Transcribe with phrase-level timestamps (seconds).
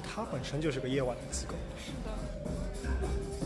[0.00, 1.54] 它本身就是个夜晚的机构。
[1.78, 2.10] 是的。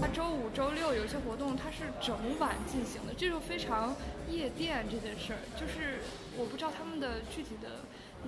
[0.01, 3.95] 它周五、周六有一些活动，它是整晚进行的，这就非常
[4.29, 5.39] 夜店这件事儿。
[5.59, 6.01] 就是
[6.39, 7.81] 我不知道他们的具体的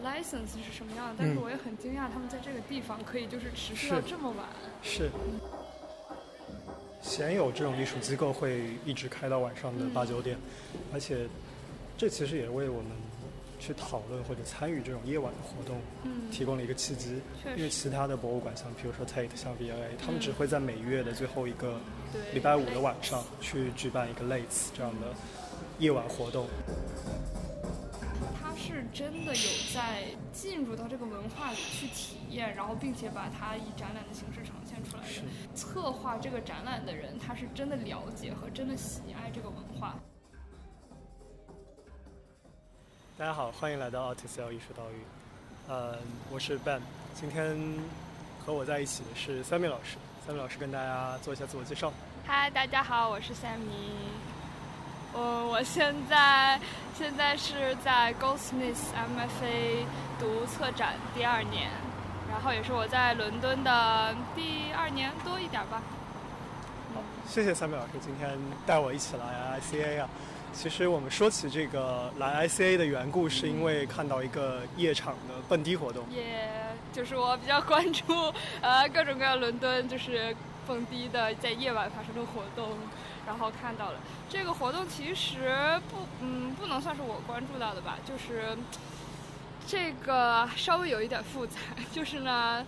[0.05, 4.47] license 是什么样的，但是我也很惊讶，他们在这个地方可以就是持续到这么晚。
[4.83, 5.11] 是。
[7.01, 10.39] 鲜有这种艺术机构会一直开到晚上的八九点，
[10.93, 11.27] 而且
[11.97, 12.93] 这其实也为我们
[13.63, 15.81] 去讨论或者参与这种夜晚的活动
[16.33, 17.23] 提供了一个契机。
[17.57, 21.79] 因为其他的博物馆，像比如说 Tate、像 V&A，他们只会在每月的最后一个
[22.35, 25.15] 礼拜五的晚上去举办一个 Late 这样的
[25.79, 26.49] 夜晚活动。
[28.41, 35.57] 他是真的有在进入到这个文化里去体验，然后并且把它以展览的形式呈现出来的。
[35.57, 39.99] 策划这个展览的人，他是真的了解和真的喜爱这个文化。
[43.23, 44.97] 大家好，欢迎来到 Artisel 艺术岛屿。
[45.69, 45.95] 呃，
[46.29, 46.81] 我是 Ben，
[47.15, 47.57] 今天
[48.45, 49.97] 和我在一起的是 Sammy 老师。
[50.27, 51.93] Sammy 老师跟大家做一下自我介绍。
[52.27, 53.93] 嗨，大家好，我是 Sammy。
[55.15, 56.59] 嗯，我现在
[56.99, 59.87] 现在是在 Goldsmiths MFA
[60.19, 61.71] 读策展第二年，
[62.29, 65.81] 然后也是我在伦敦的第二年多一点吧。
[66.93, 68.37] 好，谢谢三米老师今天
[68.67, 70.09] 带我一起来 ICA 啊。
[70.53, 76.05] 其实我们说起这个来 ICA 的缘故，是因为看到一个夜场的蹦迪活动。
[76.11, 76.49] 也
[76.93, 78.03] 就是我比较关注
[78.61, 80.35] 呃各种各样伦敦就是
[80.67, 82.77] 蹦迪的在夜晚发生的活动。
[83.25, 87.97] 然后看到了这个活动，其实不，嗯，不能算是我关注到的吧。
[88.05, 88.59] 就是
[89.65, 91.57] 这个稍微有一点复杂，
[91.93, 92.67] 就是呢，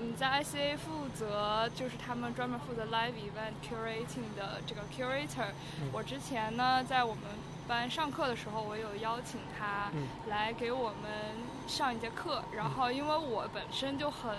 [0.00, 5.52] 嗯，在 ICA 负责，就是他们专门负责 live event curating 的这个 curator。
[5.92, 7.22] 我之前呢，在我们
[7.66, 9.90] 班上课的时候，我有邀请他
[10.28, 11.36] 来给我们
[11.66, 12.42] 上一节课。
[12.52, 14.32] 然后，因为我本身就很。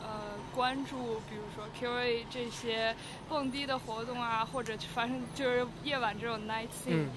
[0.00, 2.94] 呃，关注比如说 curate 这些
[3.28, 7.08] 蹦迪的活动啊，或者发生就是夜晚这种 night scene，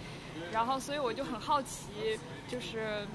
[0.51, 2.19] 然后所以我就很好奇，
[2.49, 3.07] 就是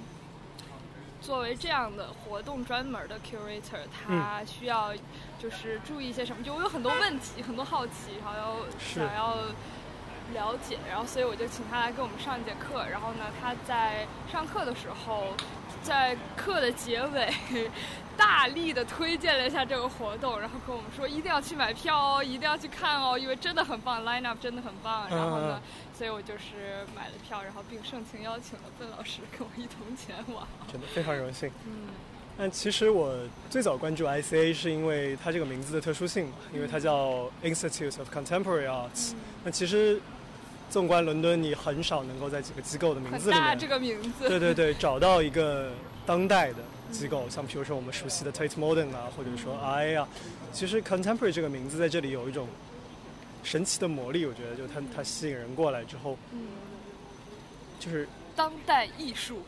[1.20, 4.92] 作为这样的活动专门的 curator，他需要
[5.38, 6.42] 就是注意一些什么？
[6.42, 9.36] 就我有很多问题，很多好奇，然后要想要
[10.32, 12.84] 了解，然后所以我就请他来给我们上一节课。
[12.90, 15.28] 然后呢，他在上课的时候，
[15.82, 17.32] 在课的结尾。
[18.16, 25.06] 大力的推荐了一下这个活动，然后跟我们说一定要去买票哦，一定要去看哦，因为真的很棒，line up 真的很棒。
[25.10, 25.60] 然后呢，
[25.96, 30.46] 所以我就是买了票，然后并盛情邀请了笨老师跟我一同前往。
[30.70, 31.50] 真的非常荣幸。
[31.66, 31.88] 嗯，
[32.36, 33.16] 但其实我
[33.48, 39.14] 最早关注 ICA 是因为它这个名字的特殊性嘛，因为它叫 Institute of Contemporary Arts。
[39.42, 39.98] 那其实
[40.68, 45.72] 纵观伦敦，你很少能够在几个机构的名字里面，这个名字，对对对， 找到一个
[46.04, 46.58] 当代的。
[46.92, 50.06] 机构像比如说我们熟悉的 Tate Modern 啊，或者说 I 啊，
[50.52, 52.46] 其实 Contemporary 这个名字在这里有一种
[53.46, 56.48] 神奇的魔力，我觉得就它它吸引人过来之后，嗯，
[57.78, 59.40] 就是当代艺术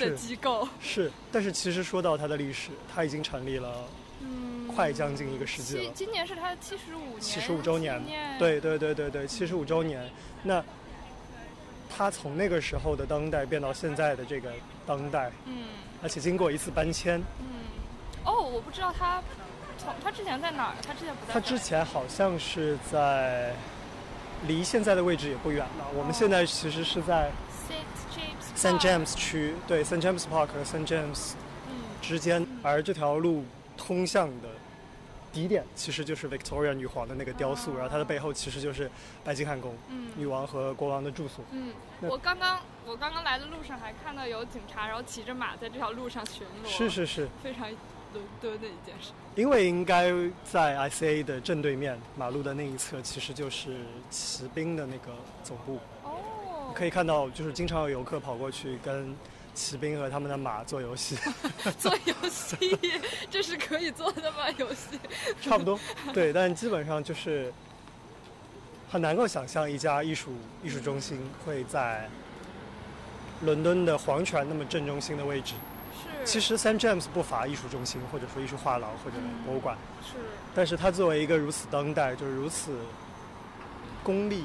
[0.00, 3.88] 的机构是，但是其实说到它的历史，它已经成立了，
[4.20, 5.92] 嗯，快将近一个世纪了。
[5.94, 8.02] 今年是它七十五七十五周年，
[8.36, 10.10] 对对对对对，七十五周年。
[10.42, 10.60] 那
[11.88, 14.50] 它从那个时候的当代变到现在的这个
[14.84, 15.62] 当代，嗯。
[16.02, 17.22] 而且经过一次搬迁。
[17.38, 17.46] 嗯，
[18.24, 19.22] 哦，我不知道他
[19.82, 21.32] 从他之前在哪儿，他之前不在。
[21.32, 23.54] 他之前好像是在
[24.46, 25.86] 离现在的位置也不远了。
[25.94, 27.30] 我们现在其实是在
[28.56, 31.32] Saint James 区，对 Saint James Park 和 Saint James
[32.02, 33.44] 之间，而这条路
[33.76, 34.48] 通向的。
[35.32, 38.90] 底点其实就是 Victoria 女皇的那个雕塑，然后它的背后其实就是
[39.22, 39.72] 白金汉宫，
[40.16, 41.44] 女王和国王的住所。
[41.52, 46.68] 嗯，我刚刚我刚刚来的路上还看到有警察，然后骑着马在这条路上巡逻。
[46.68, 47.68] 是是是，非常
[48.12, 49.12] 伦敦的一件事。
[49.36, 50.12] 因为应该
[50.44, 53.76] 在 ICA 的正对面马路的那一侧，其实就是
[54.10, 55.12] 骑兵的那个
[55.44, 55.78] 总部。
[56.02, 59.16] 哦，可以看到，就是经常有游客跑过去跟。
[59.52, 61.18] 骑兵和他们的马做游戏，
[61.76, 62.78] 做游戏，
[63.28, 64.48] 这是可以做的吗？
[64.56, 64.98] 游戏
[65.42, 65.78] 差不多，
[66.14, 67.52] 对，但基本上就是
[68.88, 70.30] 很难够想象一家艺术
[70.62, 72.08] 艺术中心会在
[73.42, 75.54] 伦敦的皇权那么正中心的位置。
[76.20, 79.76] 是，其实 Saint James 不乏艺术中心，或者说艺术画廊或者博物馆。
[80.02, 80.16] 是，
[80.54, 82.76] 但是它作为一个如此当代，就是如此
[84.02, 84.44] 功利、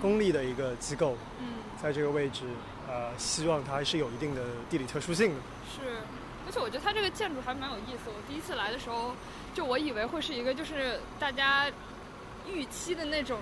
[0.00, 2.44] 功利的一个机构，嗯，在这个位置。
[2.88, 5.40] 呃，希望它还是有一定的地理特殊性的。
[5.72, 5.80] 是，
[6.44, 8.10] 而且我觉得它这个建筑还蛮有意思。
[8.10, 9.14] 我第一次来的时候，
[9.54, 11.70] 就我以为会是一个就是大家
[12.46, 13.38] 预期的那种，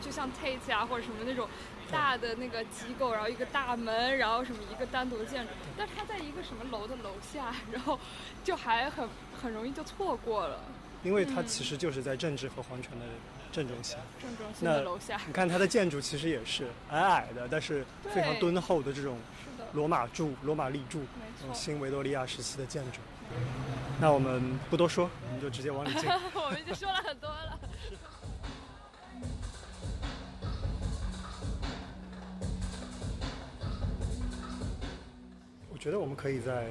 [0.00, 1.48] 就像 Tate 啊或者什么那种
[1.90, 7.98] 大的那个机构，然后一个大门，然后什么一个单独的建筑，但是它在一个什么楼的楼下，然后
[8.42, 9.08] 就还很
[9.40, 10.58] 很容易就错过了。
[11.02, 13.04] 因为它其实就是在政治和皇权的
[13.52, 13.96] 正中心。
[14.20, 15.20] 正中心的楼下。
[15.26, 19.18] 你看它的建筑其实也是矮矮的，但是非常敦厚的这种
[19.74, 21.02] 罗马柱、罗马立柱，
[21.52, 23.00] 新维多利亚时期的建筑。
[24.00, 26.08] 那我们不多说，我们就直接往里进。
[26.34, 27.58] 我们已经说了很多了。
[35.84, 36.68] 觉得我们可以在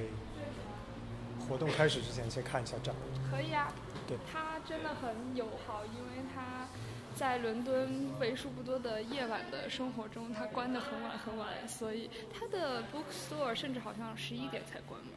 [1.48, 2.96] 活动开始之前先看一下展。
[3.30, 3.72] 可以啊。
[4.08, 4.18] 对。
[4.32, 6.66] 它真的很友好，因为它
[7.14, 15.14] 在伦敦为数不多的夜晚的生活中，它关得很晚很晚，所以它的 bookstore 甚至好像十一点才关门。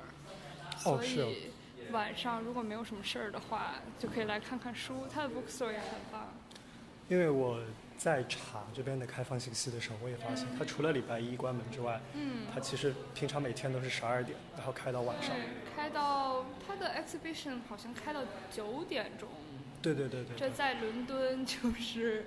[0.84, 1.26] 哦，是。
[1.90, 5.06] 晚上如果没有什么事儿的话，就可以来看看书。
[5.10, 6.28] 它的 bookstore 也很棒。
[7.08, 7.60] 因为我
[7.96, 15.34] 在查这边的开放信息的时候，我也发现，它除了礼拜一关门之外，嗯，它其实平常每天都是十二点，然后开到晚上。
[15.74, 18.20] 开到它的 exhibition 好像开到
[18.50, 19.28] 九点钟。
[19.82, 20.36] 对对对对。
[20.36, 22.24] 这在伦敦就是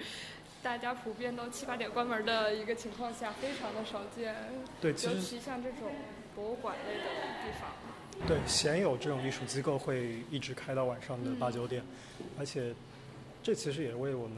[0.61, 4.35] 大家普遍都七八点关门的一个情况下，非常的少见。
[4.81, 5.91] 对，其实像这种
[6.35, 7.03] 博物馆类的
[7.43, 7.69] 地方。
[8.27, 11.81] 对，鲜有这种艺术机构会一直开到晚上的八九点，
[12.37, 12.73] 而且
[13.41, 14.37] 这其实也为我们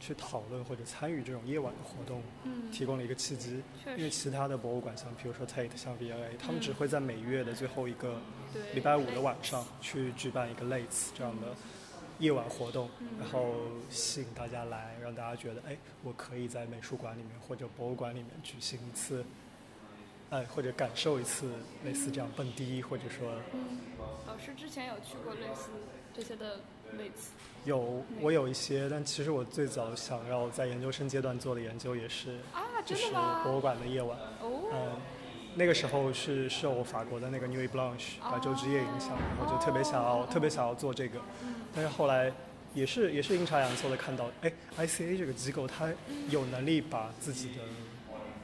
[0.00, 3.62] 去讨论或者参与这种夜晚的活动嗯提供了一个契机。
[3.96, 8.20] 因为其他的博物馆，像比如说 Tate、像 V&A，他们只会在每月的最后一个
[8.74, 11.48] 礼拜五的晚上去举办一个类似这样的
[12.18, 12.88] 夜晚活动，
[13.18, 13.54] 然后
[13.90, 19.24] 吸引大家来，让大家觉得，哎，我可以在美术馆里面或者博物馆里面举行一次。
[20.30, 21.52] 哎，或者感受一次
[21.84, 23.34] 类似这样蹦迪，或者说，
[24.26, 25.70] 老师之前有去过类似
[26.12, 26.60] 这些的
[26.94, 27.30] 类似？
[27.64, 33.12] 有，我有一些，但其实我最早想要在研究生阶段做的研究也是啊，就是
[33.42, 34.18] 博物馆的夜晚。
[34.40, 35.00] 哦，嗯，
[35.54, 41.18] 那个时候是受法国的那个 Nuit Blanche 白昼之夜影响，然后就特别想要，特别想要做这个。
[41.74, 42.32] 但是后来
[42.74, 45.88] 也是也是阴差阳错的看到，哎，ICA 这个机构它
[46.28, 47.62] 有能力把自己的。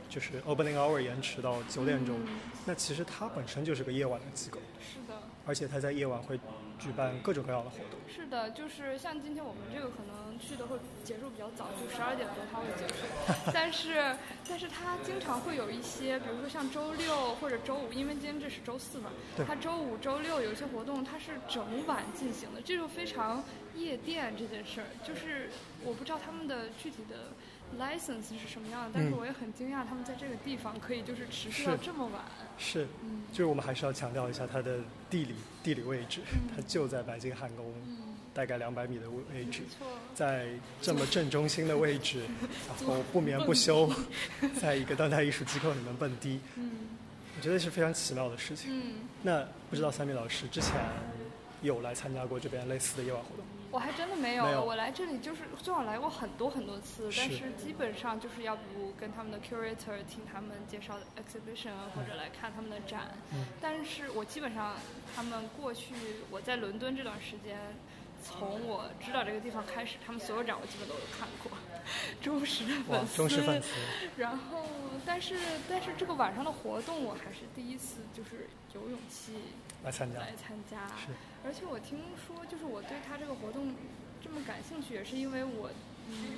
[0.08, 2.18] 就是 opening hour 延迟到九点钟，
[2.66, 4.58] 那其实它本身就是个夜晚的机构。
[4.80, 5.16] 是的。
[5.46, 6.36] 而且它在夜晚会
[6.80, 8.00] 举办各种各样的活动。
[8.08, 13.04] 是的，就是像今天我们这个可能去的会结束比较早，就十二点多它会结束。
[13.52, 14.16] 但是，
[14.48, 19.10] 但是它经常会有一些，比如说像周六或者周五，因为今天这是周四嘛，
[19.46, 23.44] 它周五、周六有些活动它是整晚进行的，这就非常
[23.76, 24.86] 夜店这件事儿。
[25.04, 25.50] 就是
[25.84, 27.28] 我不知道他们的具体的。
[27.78, 28.90] License 是什么样的？
[28.94, 32.22] 但是我也很惊讶，他们在这个地方可以就是持续到这么晚。
[32.58, 32.86] 是，
[33.32, 34.78] 就是我们还是要强调一下它的
[35.08, 36.20] 地理地理位置，
[36.54, 37.72] 它就在白金汉宫，
[38.34, 39.62] 大概两百米的位置，
[40.14, 40.48] 在
[40.82, 42.22] 这么正中心的位置，
[42.68, 43.90] 然后不眠不休，
[44.60, 46.70] 在一个当代艺术机构里面蹦迪， 嗯，
[47.36, 48.70] 我觉得是非常奇妙的事情。
[48.70, 50.74] 嗯，那不知道三米老师之前
[51.62, 53.44] 有来参加过这边类似的夜晚活动？
[53.70, 63.10] 我还真的没有，我来这里就是虽然来过很多很多次，但是基本上就是要不跟他们的 curator 听他们介绍 exhibition，或者来看他们的展。
[63.60, 64.74] 但是我基本上
[65.14, 65.94] 他们过去
[66.30, 67.58] 我在伦敦这段时间，
[68.22, 71.52] 从我知道这个地方开始，他们所有展我基本都有看过，
[72.20, 73.16] 忠实的粉丝。
[73.16, 73.68] 忠实粉丝。
[74.16, 74.64] 然后，
[75.06, 75.38] 但是
[75.68, 79.34] 但是这个晚上的活动我还是第一次，就是有勇气。
[79.82, 80.86] 来参加，来参加。
[80.96, 81.06] 是，
[81.44, 83.74] 而且我听说，就是我对他这个活动
[84.22, 85.70] 这么感兴趣，也是因为我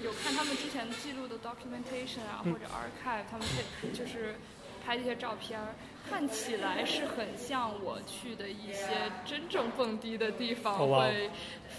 [0.03, 3.47] 有看他们之前记录的 documentation 啊，或者 archive，他们
[3.93, 4.35] 就是
[4.85, 5.61] 拍这些照片，
[6.09, 11.31] 看起来是很像我去的一些真正蹦迪的地方会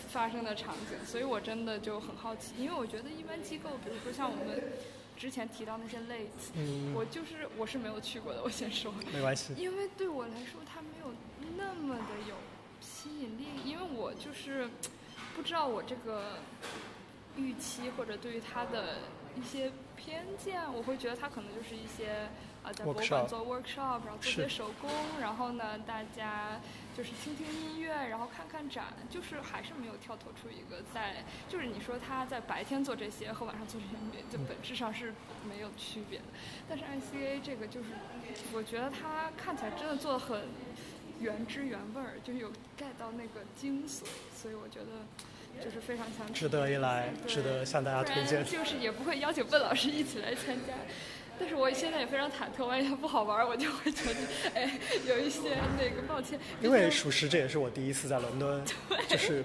[0.09, 4.61] 发生的场景，所以我真的就很好奇，因为我觉得一般机构，比如说像我们。
[5.15, 6.51] 之前提到那些类子，
[6.95, 8.91] 我就是我是没有去过的，我先说。
[9.13, 9.53] 没关系。
[9.55, 11.13] 因为对我来说，它没有
[11.55, 12.33] 那么的有
[12.81, 13.83] 吸引力，因为
[14.13, 14.69] 我就是
[15.35, 16.37] 不知道我这个
[17.35, 18.99] 预期或者对于他的
[19.35, 22.29] 一些偏见，我会觉得他可能就是一些。
[22.63, 24.89] 啊，在博物馆做 workshop，然后做些手工，
[25.19, 26.61] 然后呢，大家
[26.95, 33.85] 就是听听音乐，然后看看展，就是还是没有跳脱出一个在，就是你说他在白天做这些和晚上做这
[34.17, 36.25] 些，就本质上是没有区别的。
[36.69, 37.89] 但是 ICA 这个就是，
[38.53, 40.47] 我觉得他看起来真的做的很
[41.23, 44.03] 原汁原味儿，就是有 get 到那个精髓，
[44.35, 48.43] 所以我觉得就是非常想值得一来，值得向大家推荐。
[48.45, 50.73] 就是也不会邀请笨老师一起来参加。
[51.39, 54.19] 但是我现在也非常忐忑，万一不好玩，我就会觉得，
[54.53, 56.39] 哎，有一些那个抱歉。
[56.61, 58.63] 因为属实这也是我第一次在伦敦，
[59.09, 59.43] 就是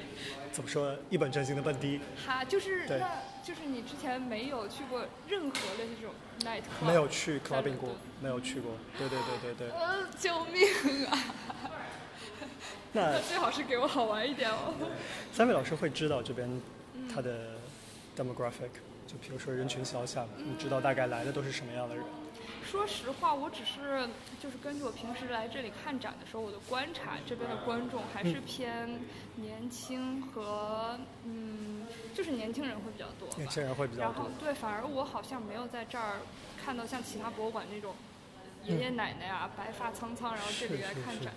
[0.52, 1.98] 怎么说一本正经的蹦迪。
[2.26, 2.98] 哈，就是那
[3.48, 8.72] 就是你之前没有去过任何的这种 night club，没有去 clubbing 过，没有去过。
[8.98, 9.70] 对对对对对。
[9.70, 11.18] 呃，救命啊！
[12.92, 14.74] 那最好是给我好玩一点哦。
[15.32, 16.60] 三位老师会知道这边
[17.10, 17.52] 他的
[18.14, 18.68] demographic，
[19.06, 22.04] 就比如说人群肖像，你知道大概来的都是什么样的人？
[22.70, 24.06] 说实话，我只是
[24.42, 29.00] 就是根据我平时来这里看展的时候，我的观察，这边的观众还是偏
[29.36, 33.26] 年轻和嗯，就是年轻人会比较多。
[33.38, 34.12] 年轻人会比较多。
[34.12, 36.16] 然后对，反而我好像没有在这儿
[36.62, 37.94] 看到像其他博物馆那种
[38.64, 41.32] 爷爷奶奶啊，白发苍苍，然后这里来看展。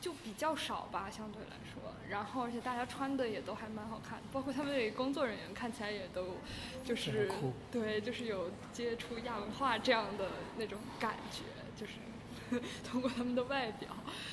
[0.00, 1.82] 就比较少吧，相对来说。
[2.08, 6.38] 然后，而且大家穿的也都还蛮好看，包括他们那工作人员看起来也都，
[6.84, 7.30] 就是
[7.70, 11.42] 对，就是有接触亚文化这样的那种感觉，
[11.76, 13.90] 就是 通过他们的外表。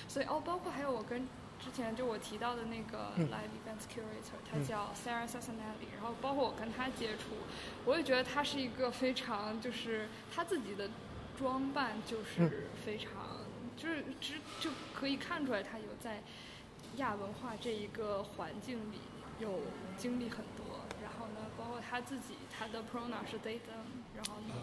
[0.08, 1.28] 所以哦，包括还有我跟
[1.60, 7.36] 之前就我提到的那个 live events curator，他叫 Sarah s a s s a n e l l i 然后包括我跟他接触，
[7.84, 10.90] 我也觉得他是一个非常就是他自己的
[11.38, 13.12] 装扮就是非常。
[13.78, 16.22] 就是只就可以看出来，他有在
[16.98, 19.00] 亚文化这一个环境里
[19.40, 19.62] 有
[19.98, 20.66] 经历很多。
[21.04, 23.86] 然后呢，包括他自己，他的 pronoun 是 they them。
[24.16, 24.56] 然后呢，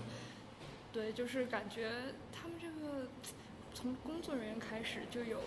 [0.93, 1.91] 对，就是感觉
[2.33, 3.09] 他们这个
[3.75, 5.41] 从工作人员开始就有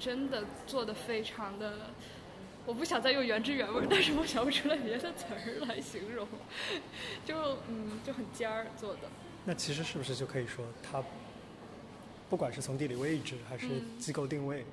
[0.00, 1.90] 真的做的非常的，
[2.66, 6.26] 我不想再用原汁原味，但是我想不出来别的词儿来形容，
[7.24, 9.00] 就嗯就很尖儿做的。
[9.44, 11.02] 那其实是不是就可以说他？
[12.32, 13.68] 不管是从地理位置，还是
[14.00, 14.64] 机构定位，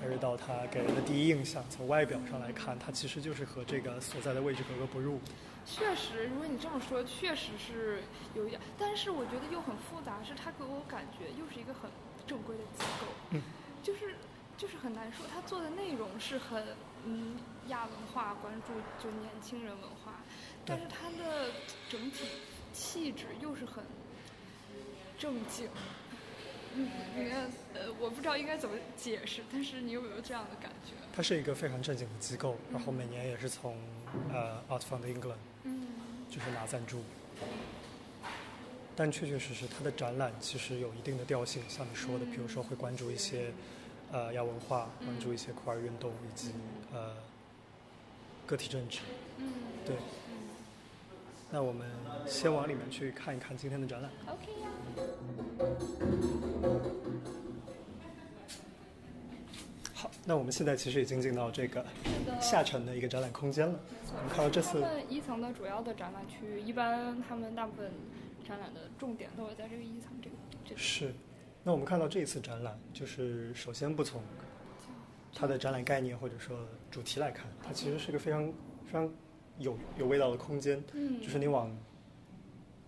[0.00, 5.20] 还是到它给人的第一印象，从外表上来看，它其实就是和这个所在的位置格格不入。
[5.64, 8.02] 确实，如果你这么说，确实是
[8.34, 11.88] 有一点，但是我觉得又很复杂，是它给我感觉又是一个很
[12.26, 13.42] 正规的机构，嗯，
[13.80, 14.16] 就是
[14.56, 16.66] 就是很难说，它做的内容是很
[17.04, 17.36] 嗯
[17.68, 20.20] 亚文化关注，就年轻人文化，
[20.66, 21.52] 但是它的
[21.88, 22.26] 整体
[22.72, 23.84] 气质又是很
[25.16, 25.68] 正经。
[26.76, 26.88] 嗯，
[27.18, 27.42] 应该
[27.78, 30.92] 呃，我不知道应该怎么解释，但是你有没有这样的感觉？
[31.14, 33.76] 它是一个非常正经的机构，然后每年也是从
[34.32, 35.86] 呃 Art Fund England，嗯，
[36.28, 37.02] 就是拿赞助。
[38.96, 43.52] 但确确实实，它的展览其实有一定的调性，像你说的，比如说会关注一些
[44.12, 46.52] 呃亚文化，关注一些酷儿运动以及
[46.92, 47.16] 呃
[48.46, 49.00] 个体政治。
[49.38, 49.52] 嗯，
[49.84, 49.96] 对。
[51.50, 51.88] 那我们
[52.26, 54.10] 先往里面去看一看今天的展览。
[54.26, 54.68] OK 呀。
[59.92, 61.84] 好，那我们现在其实已经进到这个
[62.40, 63.78] 下沉的一个展览空间了。
[64.16, 67.90] 我们看到这次一层的主要的展览区，一般他们大部分
[68.46, 70.76] 展览的重点都会在这个一层这个这。
[70.76, 71.14] 是。
[71.62, 74.22] 那我们看到这一次展览，就是首先不从
[75.34, 76.58] 它的展览概念或者说
[76.90, 78.46] 主题来看，它其实是个非常
[78.84, 79.10] 非常。
[79.60, 81.70] 有有味道的空间，嗯，就是你往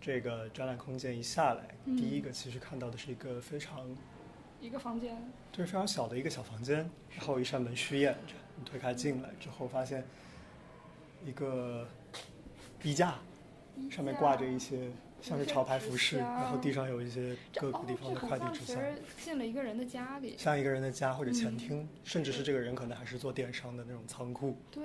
[0.06, 3.84] 这个展览空间一下来，第一个其实看到的是一个非常
[4.60, 5.20] 一个房间，
[5.50, 10.04] 对，非常小的一个小房间，然后一扇门虚掩着，你推开进来之后，发现
[11.24, 11.88] 一个
[12.84, 13.16] 衣架，
[13.90, 18.80] 上面挂着一些像是潮牌服饰，然后地上有一些各个地方的快递纸箱，
[19.20, 24.84] 进了一个人的家里，像一个人的家或者前厅，甚至是这个人可能还是做电商的那种仓库，对。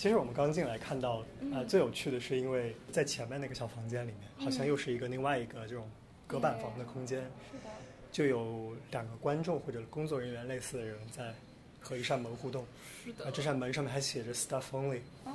[0.00, 5.86] 其实我们刚进来看到，呃，最有趣的是，因为在前面那个小房间里面，好像又是一个另外一个这种
[6.26, 7.20] 隔板房的空间，
[7.52, 7.68] 是的，
[8.10, 11.34] 就有两个观众或者工作人员类似的人在
[11.78, 12.66] 和一扇门互动，
[13.04, 15.00] 是的，这扇门上面还写着 “Staff Only”。
[15.24, 15.34] 哦，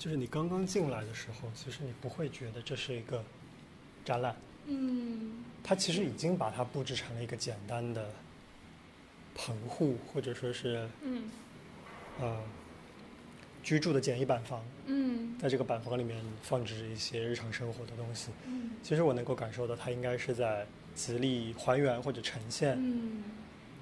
[0.00, 3.22] 就是你刚刚进来的时候，其实你不会觉得这是一个
[4.04, 4.34] 展览，
[4.64, 8.10] 嗯，它其实已经把它布置成了一个简单的
[9.32, 11.30] 棚户，或者说是，嗯，
[12.18, 12.42] 呃。
[13.66, 23.24] 居住的简易板房，嗯，在这个板房里面放置着一些日常生活的东西，嗯，其实我能够感受到，它应该是在极力还原或者呈现，嗯，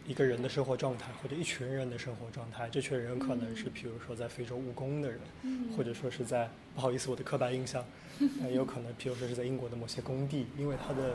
[0.07, 2.67] 一个人的生活状态或者一群人的生活状态。
[2.73, 7.85] 这群人可能是，比如说在非洲务工的人，嗯，或者说是在不好意思，我的刻板印象，
[8.49, 11.14] 也有可能，比如说是在英国的某些工地，因为它的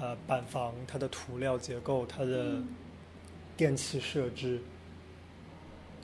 [0.00, 2.62] 呃板房、它的涂料结构、它的
[3.58, 4.58] 电器设置。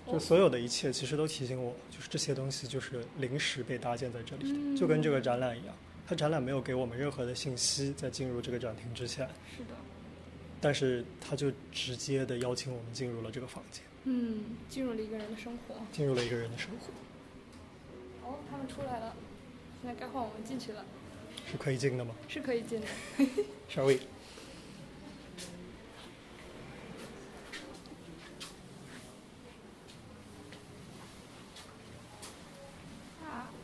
[0.07, 5.75] 就所有的一切，其实都提醒我，就是这些东西就是临时被搭建在这里的，就跟这个展览一样。
[6.07, 9.29] 它展览没有给我们任何的信息，在进入这个展厅之前。
[9.57, 9.77] 是的。
[10.61, 13.83] 但是他就直接的邀请我们进入了这个房间。
[14.05, 15.77] 嗯，进入了一个人的生活。
[15.93, 18.29] 进入了一个人的生活。
[18.29, 19.15] 哦，他们出来了，
[19.81, 20.85] 现在该换我们进去了。
[21.51, 22.15] 是可以进的吗？
[22.29, 22.87] 是可以进的。
[23.73, 23.97] Shall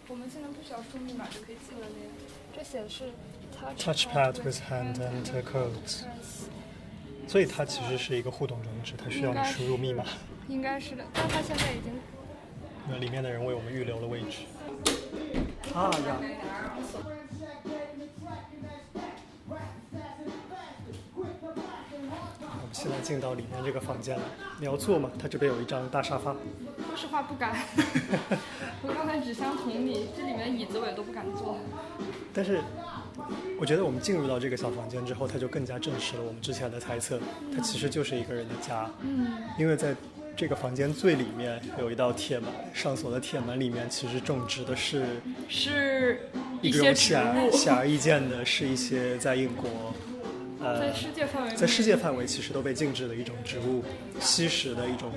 [0.09, 0.15] we？
[0.15, 1.95] 们现在不需要输密码就可以进了呢？
[2.55, 3.13] 这显示
[3.79, 6.05] touchpad with hand enter codes。
[7.29, 10.05] 所以它其实是一个互动装置，它需要你输入密码。
[10.49, 11.93] 应该是的，但它现在已经。
[12.89, 14.47] 那里面的人为我们预留了位置。
[15.75, 16.17] 啊呀！
[21.19, 24.23] 我们现在进到里面这个房间了，
[24.61, 25.11] 你要坐吗？
[25.19, 26.33] 它这边有一张大沙发。
[26.89, 27.57] 说实话不敢，
[28.83, 31.59] 我刚才只想捅你，这里面椅子我也都不敢坐。
[32.33, 32.61] 但是，
[33.59, 37.19] 我觉得我们进入到这个小房间之后，它就更加证实了我们之前的猜测，
[37.55, 38.91] 它其实就是一个人的家。
[39.01, 39.29] 嗯。
[39.59, 39.95] 因为在。
[40.39, 45.07] 这个房间最里面有一道铁门，上锁的铁门里面其实种植的是
[45.49, 46.29] 是
[46.61, 49.95] 一些显而显而易见的，是一些在英国，
[50.61, 53.83] 呃，在世界范围在世界范围其实都被禁止的一种植物，
[54.21, 55.11] 吸食的一种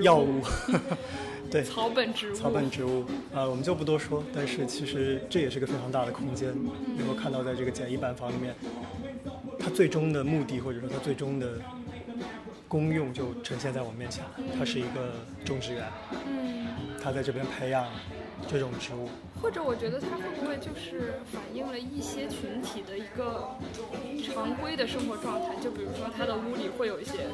[0.00, 0.40] 药物，
[1.50, 4.22] 对，草本植物，草本植物，呃，我们就不多说。
[4.34, 6.54] 但是其实这也是个非常大的空间，
[6.96, 8.54] 能够看到在这个简易板房里面，
[9.58, 11.58] 它最终的目的或者说它最终的。
[12.68, 14.30] 功用就呈现在我们面前了。
[14.58, 15.86] 他是一个种植园，
[16.26, 16.66] 嗯，
[17.02, 17.86] 他在这边培养
[18.46, 19.08] 这种植物。
[19.40, 23.56] 或者我觉得他会不会就是反映了一些群体的一个
[24.32, 25.54] 常规的生活状态？
[25.60, 27.26] 就比如说他的屋里会有一些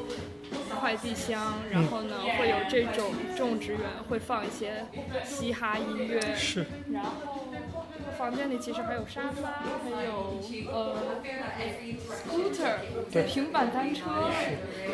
[0.79, 4.85] 快递箱，然后呢会有这种种植园会放一些
[5.23, 7.44] 嘻哈音乐，是，然后。
[8.17, 9.63] 房间里其实还有沙发，
[9.95, 10.39] 还有
[10.71, 10.95] 呃
[12.09, 14.29] ，scooter，平板单车，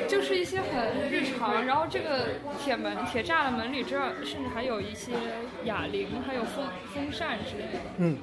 [0.08, 1.66] 就是一些很日常。
[1.66, 2.28] 然后这个
[2.60, 5.12] 铁门、铁栅的门里这儿，甚至还有一些
[5.66, 7.80] 哑铃，还有风风扇之类的。
[7.98, 8.18] 嗯。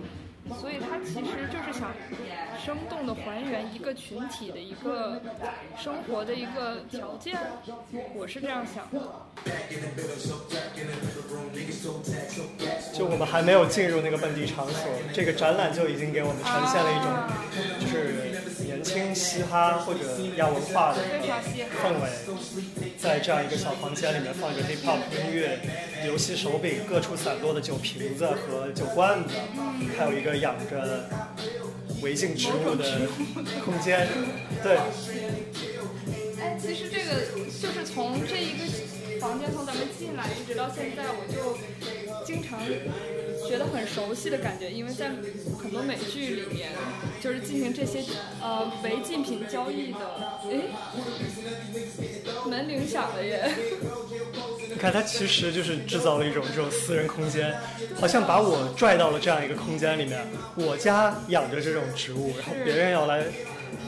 [0.61, 1.93] 所以它其实就是想
[2.65, 5.21] 生动的还原一个群体的一个
[5.77, 7.37] 生活的一个条件，
[8.15, 9.01] 我是这样想的。
[12.93, 17.09] 就我们还没有进入那个本地场所，这个展览就已经给我们呈现了一种，
[17.81, 20.01] 就是年轻嘻哈或者
[20.37, 20.99] 亚文化的
[21.83, 22.11] 氛围。
[22.99, 25.61] 在这样一个小房间里面放着 hip hop 音乐，
[26.05, 29.35] 游戏手柄，各处散落的酒瓶子和酒罐子，
[29.97, 31.09] 还有一个养着
[32.03, 33.09] 违禁植物的
[33.65, 34.09] 空间。
[34.63, 34.79] 对。
[36.41, 37.27] 哎，其实这个
[37.61, 38.65] 就是从这一个
[39.21, 41.59] 房间从咱们进来一直到现在，我就
[42.25, 42.61] 经常
[43.49, 45.11] 觉得很熟悉的感觉，因为在
[45.61, 46.71] 很多美剧里面
[47.21, 48.05] 就是进行这些
[48.41, 49.99] 呃违禁品交易的。
[50.45, 50.71] 哎，
[52.47, 53.51] 门铃响了耶！
[54.79, 57.53] 你看，它其实就是制造了一种这种私人空间，
[58.01, 60.25] 好像把我拽到了这样一个空间里面。
[60.55, 63.25] 我家养着这种植物，然后别人要来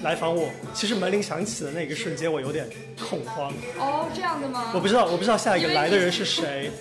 [0.03, 0.51] 来访我。
[0.75, 2.69] 其实门铃响起的那个瞬间，我有点
[3.09, 3.53] 恐慌。
[3.79, 4.73] 哦，这样的吗？
[4.75, 6.73] 我不知道，我不知道下一个来的人是谁，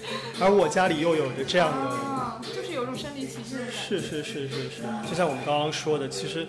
[0.42, 3.72] 而我家里又有着这样的，就是有种身临其境的。
[3.72, 6.48] 是是是是是，就像我们刚刚说的，其实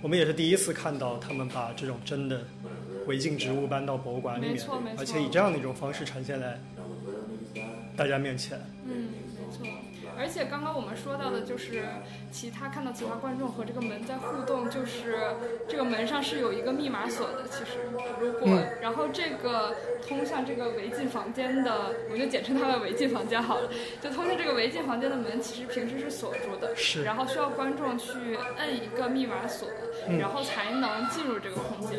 [0.00, 2.40] 我们也是第一次看到他们把这种真的。
[3.06, 4.64] 违禁植物搬到博物馆里面，
[4.98, 6.58] 而且以这样的一种方式呈现在
[7.96, 8.58] 大家面前。
[8.86, 9.66] 嗯，没错。
[10.20, 11.82] 而且刚刚我们说到的就是
[12.30, 15.16] 其他看到其他观众和这个门在互动，就是
[15.66, 17.44] 这个门上是有一个密码锁的。
[17.48, 17.78] 其实，
[18.20, 19.74] 如果然后这个
[20.06, 23.70] 通向这个违禁房间的，我就简称它为违禁房间好了。
[24.02, 27.02] 就通向这个违禁房间的门，其实平时是锁住的，是。
[27.02, 29.66] 然后需要观众去摁一个密码锁。
[30.18, 31.98] 然后才能进入这个空间。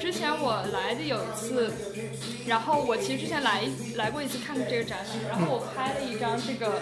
[0.00, 1.70] 之前我来的有一次，
[2.46, 3.62] 然后我其实之前来
[3.96, 6.80] 来过一次看这个展览，然后我拍了一张这个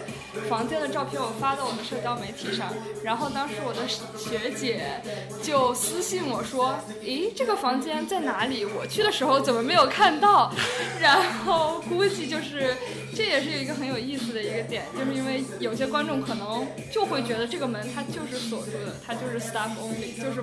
[0.49, 2.73] 房间的照片，我发到我们社交媒体上。
[3.05, 3.87] 然后当时我的
[4.19, 5.01] 学姐
[5.43, 8.65] 就私信我说：“咦，这个房间在哪里？
[8.65, 10.51] 我去的时候怎么没有看到？”
[10.99, 12.75] 然后估计就是
[13.15, 20.41] 这也是一个很有意思的一个点，就是因为有些观众可能就会觉得这个门它就是锁住的，它就是 staff only，就是。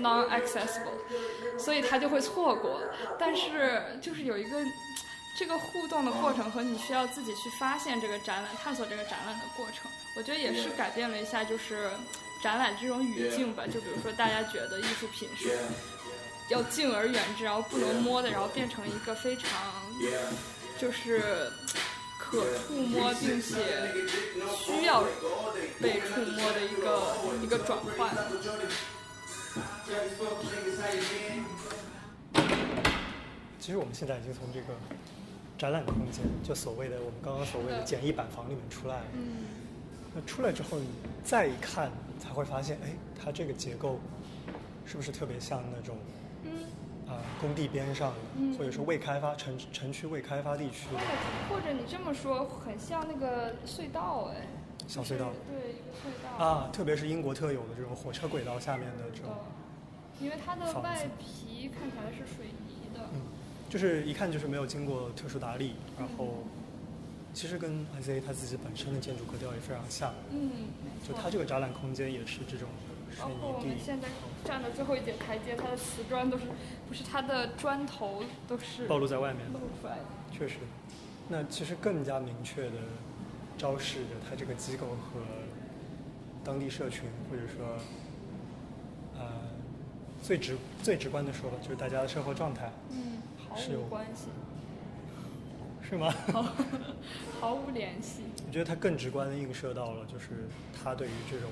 [0.00, 2.80] non-accessible，所以他就会错过。
[3.18, 4.58] 但是就是有一个
[5.36, 11.90] 这个互动的过程和你需要自己去发现这个展览、探索这个展览的过程，我觉得也是改变了一下，就是
[12.40, 13.64] 展览这种语境吧。
[13.66, 15.58] 就比如说大家觉得艺术品是
[16.48, 19.50] 要敬而远之，然后不能摸的，然后变成一个非常
[20.78, 21.50] 就是
[22.18, 23.92] 可触摸并且
[24.56, 25.02] 需要
[25.80, 28.14] 被触摸的一个一个转换。
[33.64, 34.74] 其实我们现在已经从这个
[35.56, 39.04] 展览空间，就所谓的我们刚刚所谓的简易板房里面出来了。
[39.14, 39.46] 嗯。
[40.14, 40.86] 那出来之后，你
[41.24, 43.98] 再一看，才会发现，哎，它这个结构
[44.84, 45.96] 是不是特别像那种，
[46.42, 46.50] 嗯，
[47.08, 51.00] 啊，工地边上的，或者说未开发城城区未开发地区的。
[51.48, 54.46] 或者你这么说，很像那个隧道，哎。
[54.86, 59.34] 小隧道，对一个隧道啊，特别是英国特有的这种火车轨道下面的这种，
[60.20, 63.20] 因为它的外皮看起来是水泥的，嗯，
[63.74, 66.44] 就是一看就是没有经过特殊打理，然后
[67.32, 70.48] 其实跟 ICA 它自己本身的建筑格调也非常像，嗯，
[71.04, 72.68] 就它这个展览空间也是这种
[73.10, 73.40] 水泥地。
[73.40, 74.06] 包括我们现在
[74.44, 76.44] 站的最后一节台阶，它的瓷砖都是
[76.88, 79.96] 不是它的砖头都是暴露在外面，露出来。
[79.96, 80.58] 的，确实，
[81.28, 82.76] 那其实更加明确的。
[83.56, 85.20] 昭示着它这个机构和
[86.42, 87.78] 当地社群，或者说，
[89.16, 89.24] 呃，
[90.20, 93.22] 最直最直观的说，就是大家的生活状态，嗯，
[93.54, 94.28] 毫无关系，
[95.88, 96.12] 是吗？
[96.32, 96.42] 毫
[97.40, 98.22] 毫无联系。
[98.46, 101.50] 我觉得它更直观的映射到了，就是他对于这种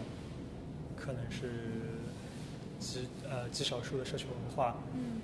[0.97, 1.51] 可能是
[2.79, 5.21] 极呃极少数的社区文化，嗯，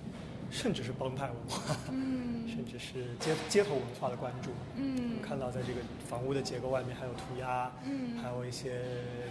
[0.50, 2.26] 甚至是帮派文化，嗯。
[2.48, 8.80] 甚至是街街头文化的关注，嗯，看到在这个房屋的结构外面还有涂鸦，嗯，还有一些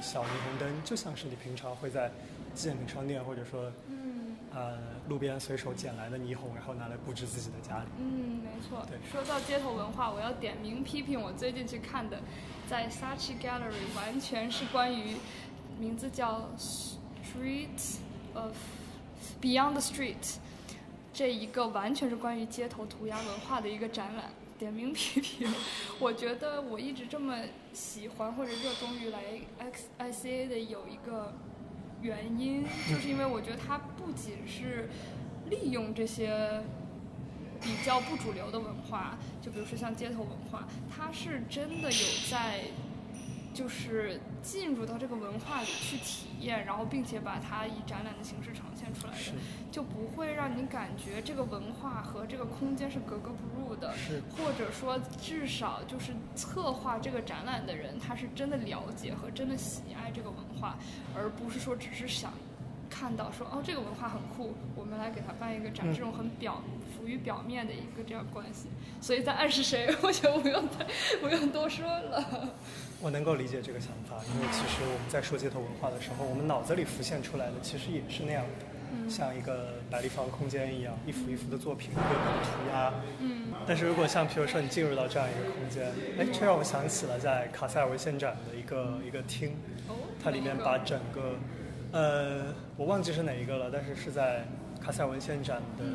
[0.02, 2.10] 小霓虹灯，就像是你平常会在
[2.56, 7.86] 纪念品商店或者说，嗯，呃，路边随手捡来的霓虹，然后拿来布置自己的家里。
[7.98, 8.86] 嗯，没错。
[8.88, 12.20] 对，说到街头文化，我要点名批评我最近去看的，
[12.68, 15.16] 在 Saatchi Gallery，完全是关于
[15.80, 17.98] 名字叫 Street
[18.34, 18.56] of
[19.42, 20.38] Beyond the Street。
[21.14, 24.26] 这一个完全是关于街头涂鸦文化的一个展览，
[24.60, 25.52] 点名批评。
[26.00, 27.36] 我觉得我一直这么
[27.74, 29.20] 喜欢或者热衷于来
[29.58, 31.34] X I C A 的有一个
[32.02, 34.90] 原因，就是因为我觉得它不仅是
[35.50, 36.62] 利用这些
[37.62, 42.66] 比较不主流的文化，就比如说像街头文化，它是真的有在。
[43.58, 49.34] 就是进入到这个文化里去体验，然后并且把它以展览的形式呈现出来的，
[49.72, 53.96] 就不会让你感觉这个文化和这个空间是格格不入的，
[54.38, 60.78] 或者说至少就是策划这个展览的人，他是真的了解和真的喜爱这个文化，
[61.16, 62.32] 而不是说只是想。
[62.90, 66.64] 看到说哦，这个文化很酷，我们来给他办一个展，这种很表
[66.96, 68.70] 浮于表面的一个这样关系，
[69.02, 69.94] 所以在暗示谁？
[70.02, 70.88] 我就不用再
[71.20, 72.56] 不用多说了。
[73.02, 82.94] 我能够理解这个想法，因为其实我们在说街头文化的时候，我们脑子里浮现出来的其实也是那样的，像一个百立方空间一样，一幅一幅的作品，各个的涂鸦。
[83.20, 83.54] 嗯。
[83.68, 89.56] 但是如果像比如说你进入到这样一个空间，哎，这让我想起了在卡塞尔文献展的一个一个厅，
[90.24, 91.36] 它里面把整个。
[91.94, 94.44] 呃，我忘记是哪一个了，但是是在
[94.82, 95.86] 卡塞尔文献展的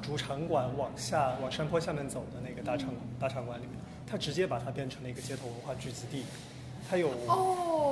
[0.00, 2.88] 主场馆往下往山坡下面走的那个大场
[3.20, 3.72] 大场馆里面，
[4.14, 6.22] 它直接把它变成了一个街头文化聚集地，
[6.88, 7.10] 它有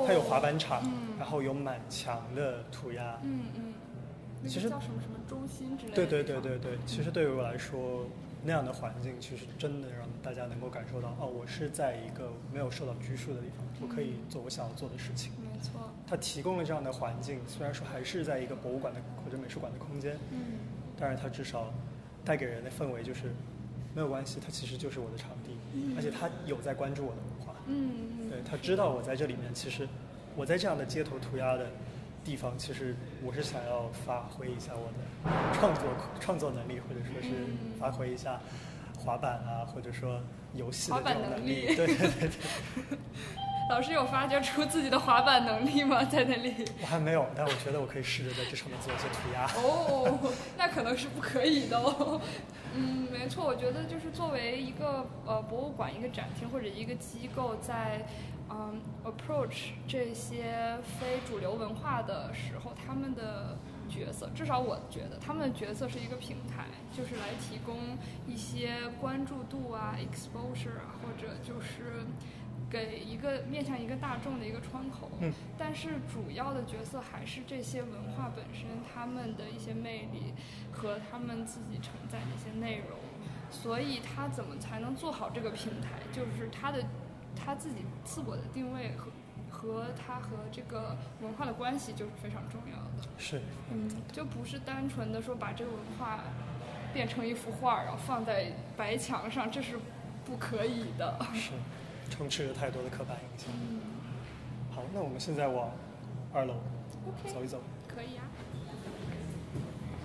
[0.07, 8.07] 它有滑板场，然后有满墙的涂鸦，嗯嗯，其实叫什么什么中心之类的，对对对对对，其实对于我来说。
[8.45, 15.31] 那样的环境其实真的让大家能够感受到，哦，我是在一个没有受到拘束的地方，我可以做我想要做的事情。
[15.41, 15.79] 没错。
[16.05, 20.59] 它提供了这样的环境，虽然说还是在一个博物馆的或者美术馆的空间，嗯，
[20.99, 21.71] 但是它至少
[22.25, 23.33] 带给人的氛围就是
[23.95, 25.29] 没有关系，它其实就是我的场
[25.73, 29.87] 地，而且他有在关注我的文化，嗯，对他知道我在这里面，其实
[30.35, 31.65] 我在这样的街头涂鸦的。
[32.25, 35.83] 地方其实我是想要发挥一下我的创作
[36.21, 37.35] 创作能力，或者说是
[37.77, 38.39] 发挥一下
[38.97, 40.21] 滑板啊，或者说
[40.53, 41.75] 游戏的这种能力。
[41.75, 42.29] 对对对。
[43.73, 46.03] 老师有发掘出自己的滑板能力吗？
[46.03, 46.53] 在那里？
[46.79, 49.47] 我还没有，但我觉得我可以试着在这上面做一些涂鸦。
[49.55, 52.21] 哦，那可能是不可以的哦。
[52.75, 58.05] 嗯，没错，我觉得就是作为一个呃博物馆、一个展厅或者一个机构在。
[58.55, 63.57] 嗯，approach 这些非主流文化的时候，他们的
[63.89, 72.05] 角色，至少我觉得他们的角色是一个平台，就是来提供一些关注度啊，exposure 啊，或者就是
[72.73, 75.09] 给一个面向一个大众的一个窗口。
[75.21, 75.31] 嗯。
[75.57, 80.33] 但是主要的角色还是这些文化本身，他们的一些魅力
[80.73, 82.97] 和他们自己承载的一些内容。
[83.51, 85.99] 所以，他怎么才能做好这个平台？
[86.11, 86.83] 就是他的。
[87.35, 89.11] 他自己自我的定位和
[89.49, 93.09] 和他和这个文化的关系就是非常重要的。
[93.17, 96.25] 是，嗯，就不是单纯的说把这个文化
[96.93, 99.79] 变成一幅画，然后放在白墙上，这是
[100.23, 101.17] 不可以的。
[101.33, 101.53] 是，
[102.09, 103.47] 充斥着太多的刻板印象。
[103.53, 103.79] 嗯。
[104.71, 105.71] 好，那我们现在往
[106.33, 106.55] 二楼
[107.33, 107.59] 走一走。
[107.87, 108.23] 可以啊。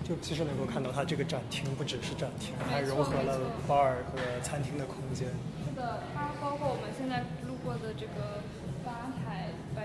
[0.03, 5.27] 就其实能够看到，它这个展厅不只是展厅，还融合了 bar 和餐厅的空间。
[5.69, 8.41] 是的，它包括我们现在路过的这个
[8.83, 9.28] 吧台，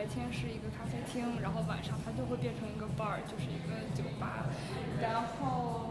[0.05, 4.45] 白天是一个咖啡厅，然后晚上它就会变成一个 bar，就是一个酒吧。
[5.01, 5.89] 然后，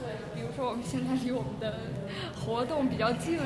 [0.00, 1.76] 对，比如说我们现在离我们的
[2.40, 3.44] 活动比较近了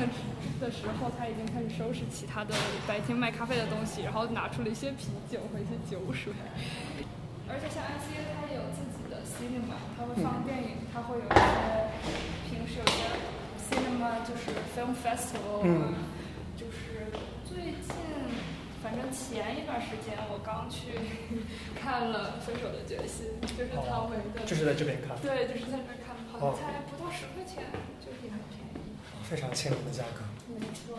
[0.61, 2.55] 的时候，他已经开始收拾其他的
[2.87, 6.31] 白天卖咖啡的东西，然后拿出了一些啤酒和一些酒水。
[7.51, 11.43] 而且像 ICA 它有自己的 cinema，它会放电影，它会有一些
[12.47, 13.03] 平时有些
[13.67, 15.67] cinema 就是 film festival，
[16.55, 17.11] 就是
[17.43, 18.08] 最近，
[18.81, 20.87] 反正前一段时间我刚去
[21.79, 24.45] 看了《分手的决心》，就是汤唯的。
[24.45, 25.17] 就是在这边看。
[25.21, 27.63] 对，就是在这看，好像才不到十块钱，
[27.99, 28.95] 就是也很便宜。
[29.23, 30.23] 非常亲民的价格。
[30.59, 30.97] 没错。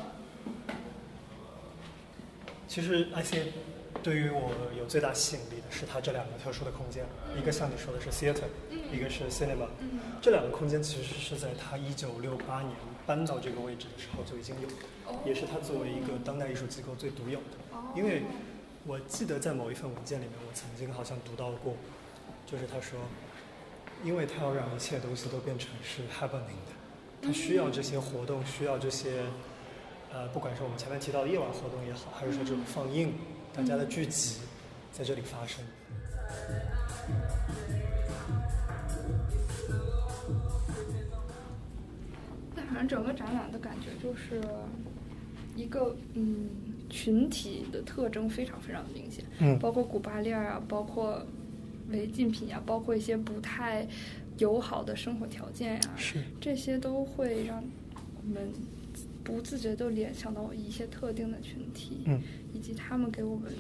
[2.69, 3.49] 其实 ICA。
[4.03, 7.05] 对于我有最大吸引力的是它这两个特殊的空间，
[7.39, 8.49] 一个像你说的是 theater，
[8.91, 9.67] 一个是 cinema。
[10.23, 12.73] 这两个空间其实是在他一九六八年
[13.07, 14.69] 搬到这个位置的时候就已经有，
[15.27, 17.79] 也是他作为一个当代艺术机构最独有的。
[17.95, 18.23] 因为
[18.87, 21.75] 我记得在某一份文件里面，我曾经好像读到过，
[22.47, 22.99] 就是他说，
[24.03, 26.73] 因为他要让一切东西都变成是 happening 的，
[27.21, 29.25] 他需要这些活动，需要这些，
[30.11, 33.13] 呃，不管是我们前面提到的夜晚活动也好，还是说这种放映。
[33.55, 34.37] 大家的聚集
[34.93, 35.63] 在这里发生。
[42.55, 44.41] 那反正整个展览的感觉就是
[45.57, 46.49] 一个嗯
[46.89, 51.25] 群体的特征非常非常的明显，嗯，包括古巴链啊，包括
[51.91, 53.87] 违禁品呀，包括一些不太
[54.39, 56.23] 友好的生活条件呀，是。
[56.41, 57.63] 这些都会让
[58.17, 58.51] 我们
[59.31, 62.21] 不自觉地联想到一些特定的群体，嗯。
[62.53, 63.53] 以及他们给我们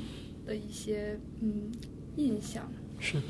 [0.44, 1.70] 的一些嗯
[2.16, 3.20] 印象是。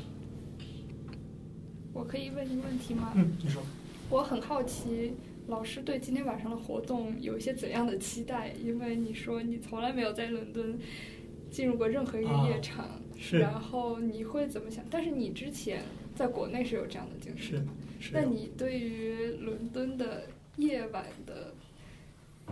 [1.93, 3.13] 我可以问一个问题吗？
[3.15, 3.61] 嗯，你说。
[4.09, 5.13] 我很好奇，
[5.47, 8.53] 老师对今天晚上的活动有一些怎样的期待？
[8.63, 10.77] 因为你说你从来没有在伦敦
[11.49, 13.39] 进入过任何一个夜场，是。
[13.39, 14.83] 然后你会怎么想？
[14.89, 15.83] 但是你之前
[16.15, 18.11] 在国内是有这样的经历，是。
[18.11, 20.23] 那你对于伦敦的
[20.57, 21.53] 夜晚的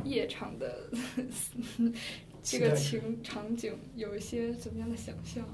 [0.03, 0.89] 夜场的？
[2.41, 5.45] 这个情场景有一些怎么样的想象？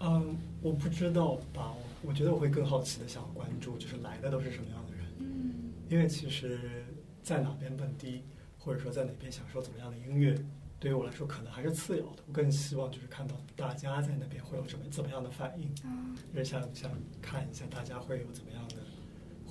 [0.00, 1.74] 嗯，我不知道吧。
[2.02, 5.04] 我觉得我会更好奇的想要关注，就是来的都是什么样的人。
[5.18, 6.84] 嗯，因为其实，
[7.22, 8.22] 在哪边蹦迪，
[8.58, 10.34] 或者说在哪边享受怎么样的音乐，
[10.78, 12.22] 对于我来说可能还是次要的。
[12.26, 18.76] 我更希望就是看到大家在那边会有什么怎么样的反应嗯，也想想看一下大家会有怎么样的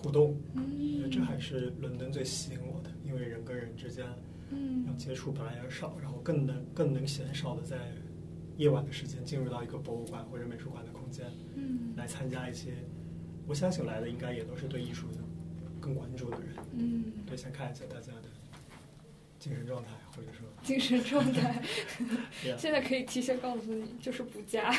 [0.06, 0.38] 互动。
[0.54, 4.06] 嗯，这还是伦敦最吸引我的，因为人跟人之间。
[4.52, 7.78] 嗯，要接触本来也少，然后更能更能鲜少的在
[8.58, 12.76] 夜晚的时间进入到一个博物馆或者美术馆的空间，嗯，来参加一些，
[13.48, 15.08] 我相信来的应该也都是对艺术
[15.82, 18.25] 更关注的人，嗯，对，先看一下大家的
[19.46, 21.62] 精神状态，或者说精神状态
[22.58, 24.74] 现在可以提前告诉你，就是不加，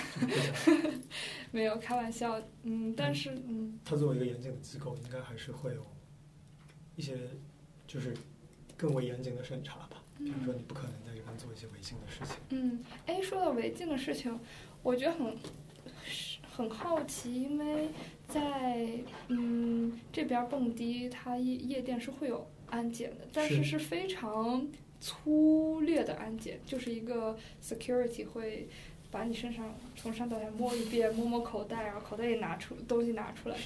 [1.52, 5.86] 没有开玩笑，嗯，但是嗯，他作为一个严谨的机构，应该还是会有
[6.96, 7.16] 一些
[7.86, 8.12] 就是。
[8.78, 12.36] 更为严谨的审查吧，比如说你不可能在里面做一些违禁的事情。
[12.50, 14.38] 嗯，哎，说到违禁的事情，
[14.82, 15.34] 我觉得很
[16.46, 17.88] 很好奇，因为
[18.28, 18.86] 在
[19.28, 24.66] 嗯这边蹦迪，它夜夜店是会有安检的，但是是非常
[25.00, 28.68] 粗略的安检，就是一个 security 会
[29.10, 33.56] 把你身上从上到下摸一遍，摸摸口袋，然后口袋里拿出东西拿出来。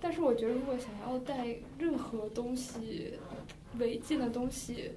[0.00, 3.14] 但是我觉得，如果想要带任何东西。
[3.78, 4.90] 违禁的东西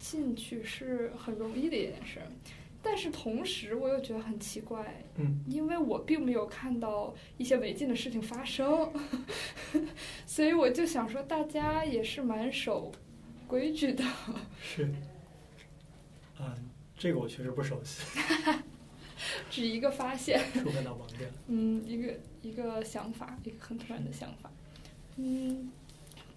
[0.00, 2.20] 进去是很容易的一件事，
[2.82, 8.92] 但是同时我又觉得很奇怪，嗯，因为我并没有看到一些违禁的事情发生，
[10.26, 12.90] 所以我就想说，大家也是蛮守
[13.46, 14.04] 规矩的。
[14.62, 14.88] 是，
[16.38, 16.54] 嗯，
[16.96, 18.02] 这个我确实不熟悉。
[19.50, 20.40] 只一个发现。
[20.52, 21.30] 触碰到盲点。
[21.48, 24.50] 嗯，一个一个想法，一个很突然的想法，
[25.16, 25.70] 嗯。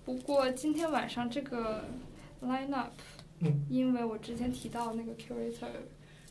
[0.06, 1.86] 不过今天晚上这个
[2.42, 2.94] line up，
[3.70, 5.68] 因为我之前提到那个 curator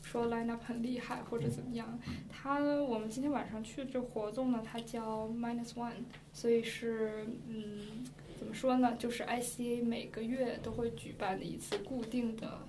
[0.03, 1.97] 说 line up 很厉害或者怎么样，
[2.29, 5.93] 他我们今天晚上去这活动呢，它叫 minus one，
[6.33, 8.05] 所以是嗯
[8.39, 12.59] 怎么说呢，就是 ICA 每个月都会举办的一次固定的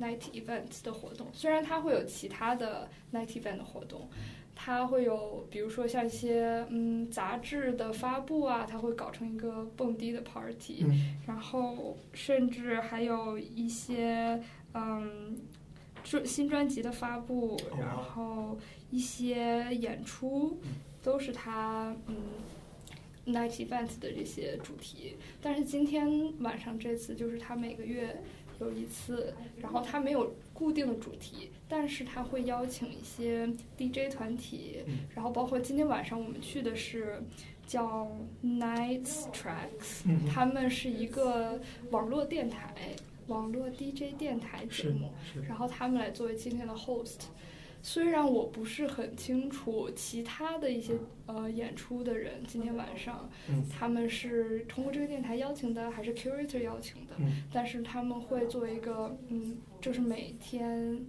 [0.00, 4.08] night event 的活动，虽然它会有其他的 night event 的活动。
[4.62, 10.84] 它会有，比如说像一些嗯杂志的发布啊，它会搞成一个蹦迪的 party，
[11.26, 14.38] 然后甚至还有一些
[14.74, 15.38] 嗯
[16.04, 18.58] 专新专辑的发布，然后
[18.90, 20.58] 一些演出，
[21.02, 22.16] 都是它嗯
[23.26, 25.16] night event 的这些主题。
[25.40, 28.22] 但是今天晚上这次就是他每个月
[28.60, 34.78] 有一次，然后他没有固定的主题，但是他会邀请一些 DJ 团体，
[35.14, 37.22] 然后包括今天晚上我们去的是
[37.66, 38.10] 叫
[38.44, 42.74] Nights Tracks，他们是一个网络电台、
[43.28, 45.10] 网络 DJ 电台节目，
[45.48, 47.22] 然后他们来作为今天的 host。
[47.82, 50.94] 虽然我不是很清楚其他的一些
[51.26, 53.30] 呃演出的人今天晚上，
[53.70, 57.14] 他们是通过这个电台邀请的还是 curator 邀请的，
[57.52, 61.06] 但是他们会做一个嗯，就是每天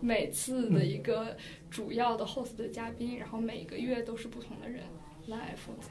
[0.00, 1.36] 每次的一个
[1.70, 4.82] 主要的 host 的嘉宾，然后每个月都是不同的人
[5.26, 5.88] 来负责。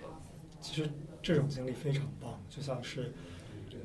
[0.61, 0.89] 其实
[1.21, 3.11] 这种经历非常棒，就像是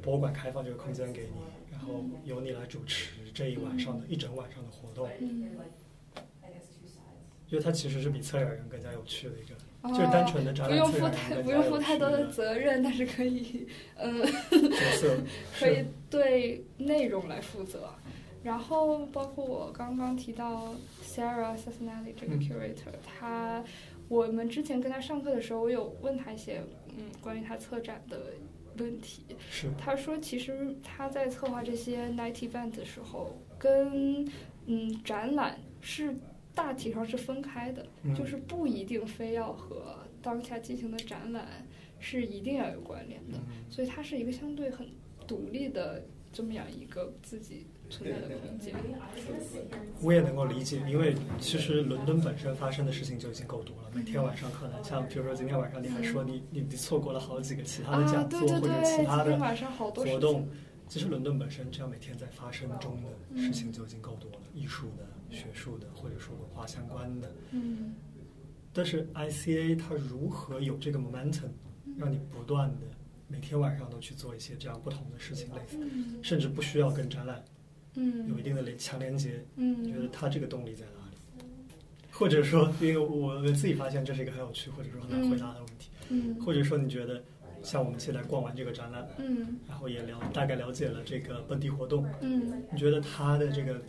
[0.02, 5.08] 博物馆开放这个空间给你，然后由你来主持这一晚上的一整晚上的活动。
[7.52, 15.18] 因为它其实是比策展人更加有趣的一个，就是单纯的展览不用负太不用负太多的责任，但是可以，嗯，角色
[15.60, 17.90] 可以对内容来负责。
[18.42, 23.62] 然后包括我刚刚提到 Sarah s a s n a l i 这个 curator，他
[24.08, 26.62] 我们之前跟他上课的时候，我有问他一些
[26.96, 28.18] 嗯关于他策展的
[28.78, 29.26] 问题。
[29.50, 29.68] 是。
[29.78, 34.26] 他说，其实他在策划这些 night event 的时候，跟
[34.64, 36.16] 嗯展览是。
[36.54, 41.66] 大体上是分开的，就是不一定非要和当下进行的展览
[41.98, 43.38] 是一定要有关联的，
[43.70, 44.86] 所以它是一个相对很
[45.26, 48.74] 独立的这么样一个自己存在的空间。
[50.02, 59.38] 我也能够理解，因为其实伦敦本身发生的事情就已经够多了，每天晚上可能像比如说今天晚上你还说你你你错过了好几个其他的讲座或者其他的
[59.78, 60.48] 活动，
[60.88, 65.06] 其实伦敦本身这样每天在发生中的事情就已经够多了，艺术的。
[65.32, 67.94] 学术的或者说文化相关的，嗯，
[68.72, 71.48] 但是 ICA 它如何有这个 momentum，
[71.96, 72.86] 让你不断的
[73.28, 75.78] 每天晚上都去做一些这样不同的事情，类似，
[76.22, 77.42] 甚至不需要跟展览，
[77.94, 81.46] 嗯，有一定的连强连接，嗯，你觉得它这个动力在哪里？
[82.10, 87.22] 或者说，因为我自己发现这是一个很有趣或者说很难回答的问题，嗯，或者说你觉得
[87.62, 93.80] 像我们现在逛完这个展览，嗯，然后也了大概了解了这个本地活动，嗯，你觉得它的这个。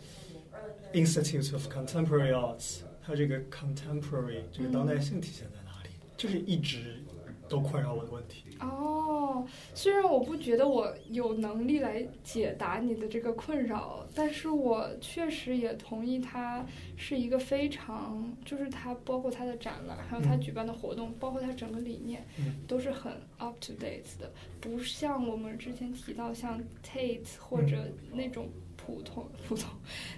[0.94, 5.90] Institute of Contemporary Arts，它这个 contemporary 这个当代性体现在哪里？
[6.16, 7.02] 就是一直
[7.48, 8.44] 都困扰我的问题。
[8.60, 16.64] 哦，虽然我不觉得我有能力来解答你的这个困扰，但是我确实也同意它
[16.96, 22.24] 是一个非常，就是它包括它的展览，还有它举办的活动，包括它整个理念，
[22.68, 28.48] 都是很 up to date 的，不像我们之前提到像 Tate 或者那种。
[28.84, 29.70] 普通普通，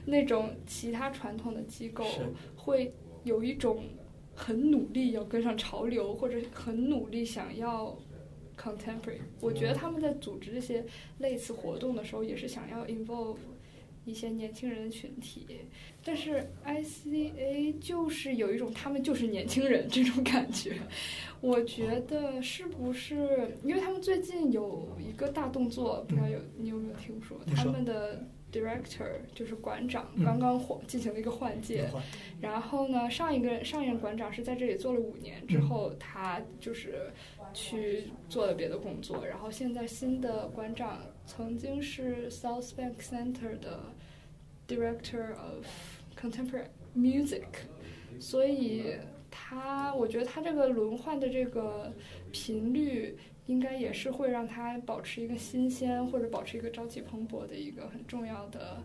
[0.04, 2.04] 那种其他传统的机构
[2.56, 2.92] 会
[3.24, 3.84] 有一种
[4.34, 7.96] 很努力要跟上潮流，或者很努力想要
[8.60, 9.20] contemporary。
[9.40, 10.84] 我觉得他们在组织这些
[11.18, 13.36] 类似活动的时候，也是想要 involve
[14.04, 15.46] 一些年轻人的群体。
[16.04, 20.76] 但是 ICA 就是有一种他们就是年轻人这种感觉。
[21.40, 28.26] 我觉得是不是因为他们最近有一个大动作，不知道有你有没有听说他们的。
[28.56, 31.90] Director 就是馆长，刚刚换进行了一个换届，
[32.40, 37.12] 然后呢，上一个上一任馆长是在这里做了五年之后，他就是
[37.52, 43.92] 去做了别的工作，然后现在新的馆长曾经是 South Bank Center 的
[44.66, 45.66] Director of
[46.18, 47.44] Contemporary Music，
[48.18, 48.94] 所以
[49.30, 51.92] 他我觉得他这个轮换的这个
[52.32, 53.18] 频率。
[53.46, 58.82] 应该也是会让他保持一个新鲜，或者保持一个朝气蓬勃的一个很重要的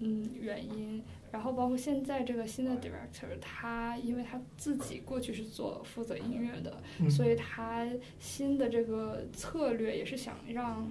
[0.00, 1.02] 嗯原因。
[1.30, 7.86] 然后包括现在这个新的 director，他因为他自己过去是做负责音乐的，所以他
[8.18, 10.90] 新的这个策略也是想让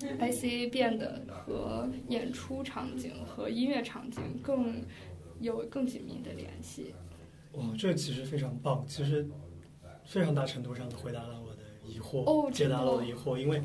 [0.00, 4.84] ICA 变得和演出场景和音乐场景更
[5.40, 6.94] 有更紧密的联系。
[7.54, 9.28] 哇，这其实非常棒，其实
[10.04, 11.51] 非常大程度上的回答了我。
[11.86, 13.62] 疑惑解答了我的疑惑，因为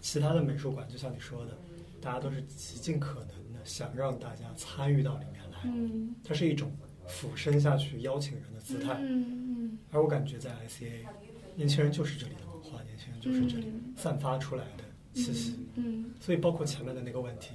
[0.00, 1.56] 其他的美术馆就像你说的，
[2.00, 6.70] 大家都是极尽可能的想让大家参与到里面来，嗯，它是一种
[7.08, 9.26] 俯身下去邀请人的姿态，嗯
[9.72, 11.06] 嗯，而我感觉在 ICA，
[11.54, 17.52] 年轻人就是这里的文化，年轻人就是这里散发出来的气息，嗯，所以包括前面的那个问题，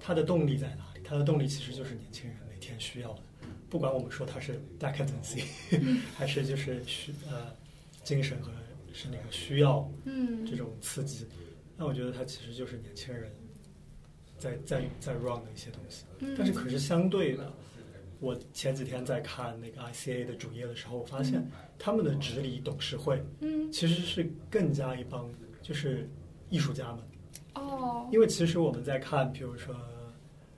[0.00, 1.00] 它的动力在哪里？
[1.04, 3.20] 它的动力其实就是年轻人每天需要的，
[3.70, 5.44] 不管我们说它是 decadency，
[6.16, 7.54] 还是就是需呃
[8.02, 8.50] 精神和。
[8.92, 10.44] 是那个需要嗯。
[10.46, 11.26] 这种刺激，
[11.76, 13.30] 那我觉得它其实就是年轻人
[14.38, 16.04] 在在在 run 的一些东西。
[16.36, 17.52] 但是可是相对的，
[18.20, 21.44] 我前几天在看那个 ICA 的主页的时候，我发现
[21.78, 25.28] 他们的直理董事会，嗯，其实是更加一帮
[25.62, 26.08] 就是
[26.50, 27.00] 艺术家们，
[27.54, 29.74] 哦，因为其实我们在看，比如说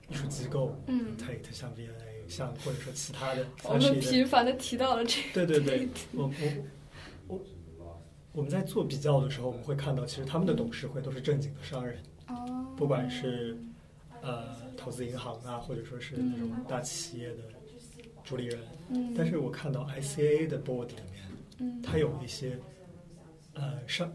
[0.09, 5.59] 艺术机构，嗯，Tate 像 V N A，像或者说其他的，我们频繁的提到了这个对对。
[5.59, 6.63] 对，我我我
[8.33, 13.57] 我们在做比较的时候，我们会看到，其实他们的董事会都是正经的商人，哦，不管是
[14.21, 17.37] 呃投资银行啊，或者说是那种大企业的
[18.23, 18.59] 主理人，
[18.89, 21.23] 嗯，但是我看到 I C A 的 board 里面，
[21.59, 22.57] 嗯，它有一些
[23.53, 24.11] 呃上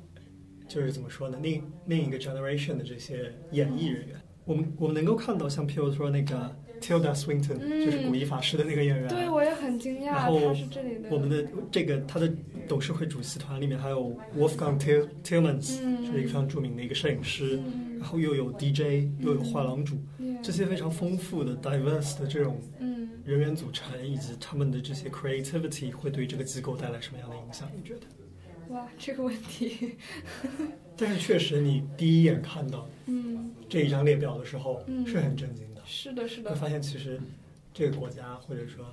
[0.67, 7.85] 就是怎么说呢，另另一个 generation 的这些演艺人员，我们我们能够看到，像譬如说那个 Tilda Swinton，、嗯。
[7.85, 12.31] 就是古一法师的那个演员，对我也很惊讶，然后他是这里的我们的这个他的
[12.69, 16.07] 董事会主席团里面还有 Wolfgang Till Tillmans，、嗯。
[16.07, 17.99] 是一个非常著名的一个摄影师，嗯。
[17.99, 19.97] 然后又有 DJ，又有画廊主
[20.43, 27.69] 这些非常丰富的 diverse 的这种嗯，人员组成，以及他们的这些 creativity 会对这个机构带来什么样的影响？
[27.75, 28.03] 你觉得？
[28.69, 29.93] 哇，这个问题，
[30.97, 35.07] 但是确实，你第一眼看到嗯，这一张列表的时候，嗯。
[35.07, 35.66] 是很震惊的。
[35.87, 37.21] 是的，是的，会发现，其实
[37.73, 38.85] 这个国家或者说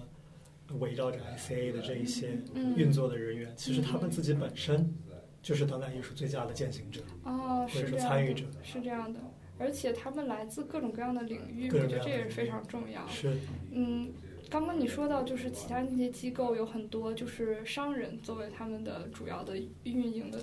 [0.79, 4.93] 围绕着 ICA 的这一些嗯运作的人员，其实他们自己本身
[5.41, 7.01] 就是当代艺术最佳的践行者。
[7.23, 9.19] 哦，或者是这样的说参与者，是这样的，
[9.57, 13.07] 而且他们来自各种各样的领域，我觉得这也是非常重要。
[13.07, 13.37] 是，
[13.71, 14.11] 嗯，
[14.49, 20.39] 刚刚你说到，就是其他那些机构有很多就是商人作为他们的主要的运营的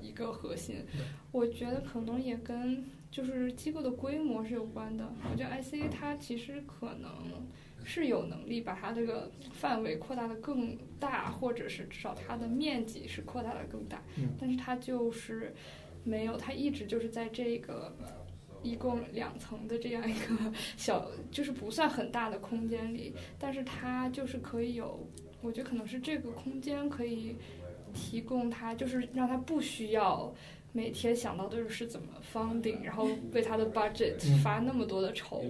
[0.00, 0.84] 一个核心，
[1.30, 5.12] 我觉得可能也跟就是机构的规模是有关的。
[5.30, 7.10] 我觉得 ICA 它其实可能
[7.84, 15.54] 是有能力把它这个范围扩大的更大，或者是至少它的面积是扩大的更大，嗯但是它就是
[16.04, 17.94] 没有，它一直就是在这个。
[18.64, 25.04] 一共两层的这样一个小， 就是不算很大的空间里，但是它就是可以有，
[25.40, 27.34] 我觉得可能是这个空间可以
[27.92, 30.32] 提供他，就是让他不需要
[30.72, 34.38] 每天想到的是怎么 funding，然后为他的 budget 嗯。
[34.38, 35.44] 发那么多的愁，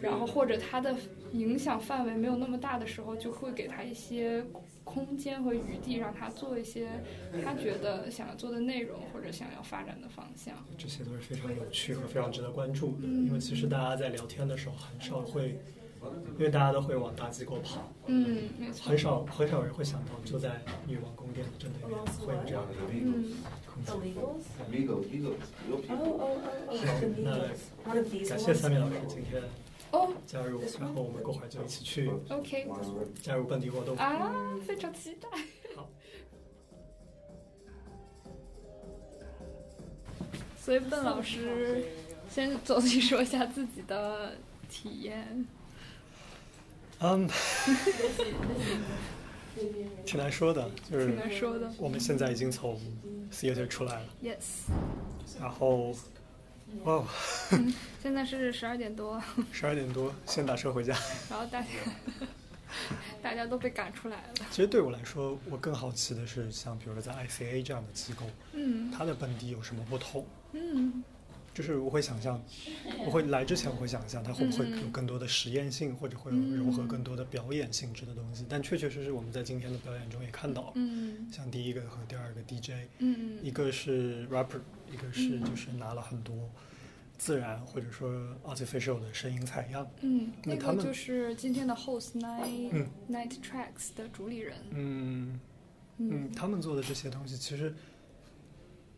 [0.00, 0.94] 然后或者他的
[1.32, 4.44] 影响范围没有那么大的时候，就会给他一些
[4.82, 6.88] 空间和余地，让他做一些
[7.42, 10.54] 他觉得想要做的内容或者想要发展的方向。
[10.76, 13.02] 这些都是非常有趣和非常值得关注的。
[13.04, 13.26] 嗯。
[13.26, 15.58] 因为其实大家在聊天的时候很少会，
[16.38, 18.98] 因为大家都会往大机构跑，嗯，没错很。
[18.98, 23.10] 少很少人会想到就在女王宫殿的正对面会有这样的一个，
[23.70, 23.94] 空间。
[25.90, 26.76] Oh, oh, oh,
[27.86, 29.42] oh, these 感谢.三米老师今天
[29.92, 32.66] 哦加入，然后我们过会儿就一起去，OK，
[33.22, 33.96] 加入本地活动。
[33.96, 34.32] 啊，
[34.66, 35.28] 非常期待。
[35.76, 35.88] 好。
[40.58, 41.84] 所以笨老师
[42.28, 44.32] 先总体说一下自己的
[44.68, 45.46] 体验。
[47.06, 47.28] 嗯，
[50.06, 51.70] 挺难说的，就是挺难说的。
[51.76, 52.80] 我们现在已经从
[53.30, 54.70] theater 出来了，Yes，
[55.38, 55.94] 然后，
[56.84, 57.06] 哇，哦
[58.02, 60.96] 现在是十二点多，十二点多，先打车回家。
[61.28, 61.68] 然后大家
[63.22, 64.46] 大家都被赶出来了。
[64.50, 68.24] 其实对我来说，我更好奇的是，像比如说在 ICA 这样的机构，
[68.54, 70.26] 嗯它的本地有什么不同？
[70.52, 71.04] 嗯
[71.54, 72.42] 就是我会想象，
[73.06, 78.44] 我会来之前我会想象它会不会有更多的实验性，或者会融合更多的表演性质的东西。
[78.48, 84.60] 但确确实实我们在今天的表演中也看到了，嗯像第一个和第二个 DJ，嗯一个是 rapper，
[84.92, 86.50] 一个是嗯就是拿了很多
[87.16, 88.12] 自然或者说
[88.44, 89.88] artificial 的声音采样。
[90.00, 94.56] 嗯，那那他们个就是今天的 host night、嗯 night tracks 的主理人。
[94.72, 95.38] 嗯
[95.98, 97.72] 嗯，嗯他们做的这些东西，其实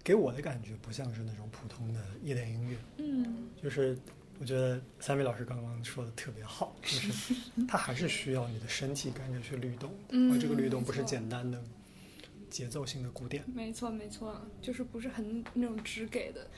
[0.07, 3.99] 给我的感觉不像是那种普通的夜店音乐，嗯就是
[4.39, 7.35] 我觉得三位老师刚刚说的特别好，就是
[7.67, 11.61] 它还是需要你的身体跟着去律动，嗯而这个律动不是简单的
[12.49, 13.43] 节奏性的鼓点。
[13.53, 16.49] 没错没错，就是不是很那种直给的，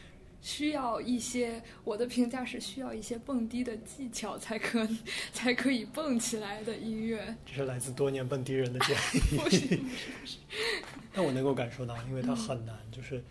[0.42, 4.86] 需要一些我的评价是需要一些蹦迪的技巧才可
[5.32, 7.34] 才可以蹦起来的音乐。
[7.46, 8.94] 这是来自多年蹦迪人的建
[9.50, 9.82] 议，
[11.14, 13.24] 但我能够感受到，因为它很难，就是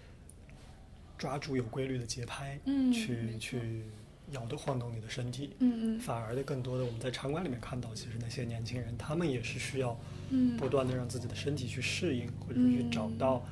[1.18, 3.84] 抓住有规律的节拍，嗯去去
[4.32, 5.56] 摇的晃动你的身体。
[5.60, 10.00] 嗯反而的，更多的我们在场馆里面看到，其实那些年轻人，他们也是需要
[10.30, 10.56] 嗯。
[10.58, 13.44] 不断的让自己的身体去适应，或者去找到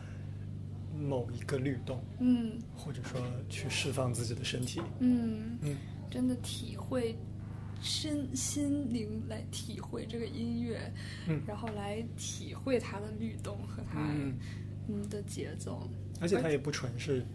[0.98, 2.60] 某一个律动，嗯。
[2.76, 4.82] 或者说去释放自己的身体。
[5.00, 5.58] 嗯。
[5.62, 5.76] 嗯，
[6.12, 7.16] 真的体会
[7.82, 10.92] 身心灵来体会这个音乐，
[11.28, 11.42] 嗯。
[11.48, 14.38] 然后来体会它的律动和它嗯，
[14.88, 15.90] 嗯的节奏。
[16.22, 17.26] 而且它也不纯是，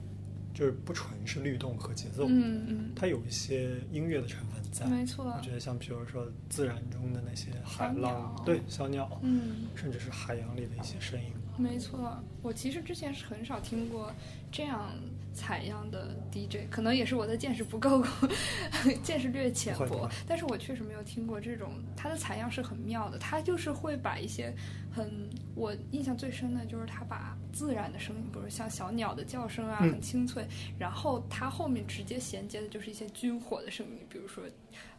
[0.52, 4.86] 就是不纯是律动和节奏，嗯嗯，它有一些音乐的成分在。
[4.86, 5.40] 没错我。
[5.40, 11.32] 觉得像比如说自然中的那些海浪鸟，对小鸟，嗯，甚至是海洋里的一些声音。
[11.56, 12.18] 没错。
[12.42, 14.12] 我其实之前是很少听过
[14.50, 14.90] 这样
[15.32, 18.04] 采样的 DJ，可能也是我的见识不够，
[19.02, 20.08] 见识略浅薄。
[20.26, 23.18] 但是我确实没有听过这种，他的采样是很妙的。
[23.18, 24.52] 他就是会把一些
[24.92, 30.46] 很我印象最深的就是他把自然的声音，比如像小鸟的叫声啊，很清脆，
[30.78, 34.44] 然后他后面直接衔接的就是一些军火的声音，比如说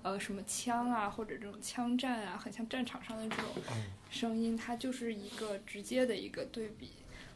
[0.02, 3.46] 呃什么枪啊，或者这种枪战啊，很像战场上的这种
[4.10, 6.90] 声音，它就是一个直接的一个对比，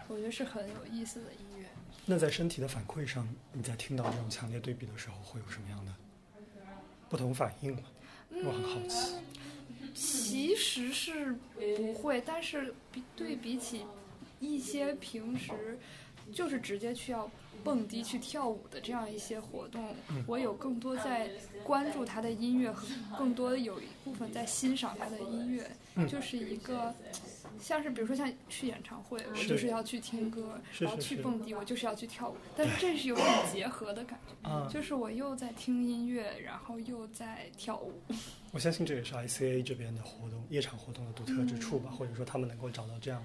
[0.08, 1.66] 我觉得是很有意思的音乐。
[2.08, 5.92] 那在身体的反馈上，你在听到这种强烈对比的时候，会有什么样的
[7.10, 7.82] 不同反应吗？
[8.30, 9.16] 我很好奇。
[9.96, 13.86] 其实是不会，但是比对比起
[14.40, 15.80] 一些平时
[16.32, 17.30] 就是直接去要
[17.64, 19.96] 蹦迪去跳舞的这样一些活动，
[20.28, 21.32] 我有更多在
[21.64, 22.86] 关注他的音乐，和
[23.18, 25.72] 更多有一部分在欣赏他的音乐，
[26.08, 26.94] 就是一个。
[27.60, 32.36] 像是比如说像去演唱会，我就是要去听歌，然后去蹦迪，我就是要去跳舞。
[32.56, 37.94] 但是这是有点结合的感觉，就是我又在听音乐，然后又在跳舞。
[38.52, 43.22] 我相信这也是 ICA 这边的活动夜场活动的独特之处吧，或者说他们能够找到这样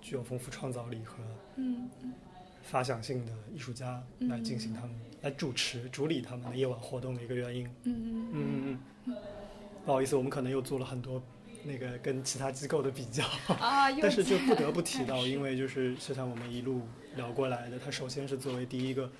[0.00, 1.22] 具有丰富创造力和
[2.62, 4.90] 发想性的艺术家来进行他们
[5.22, 7.64] 来主持主理他们的夜晚活动的一个原因。
[7.84, 9.16] 嗯嗯嗯嗯嗯。
[9.84, 11.22] 不好意思，我们可能又做了很多。
[11.66, 13.24] 那个跟其他机构的比较，
[14.00, 16.82] 但是就不得不提到，因为就是就像我们一路
[17.16, 19.10] 聊过来的，它首先是作为第一个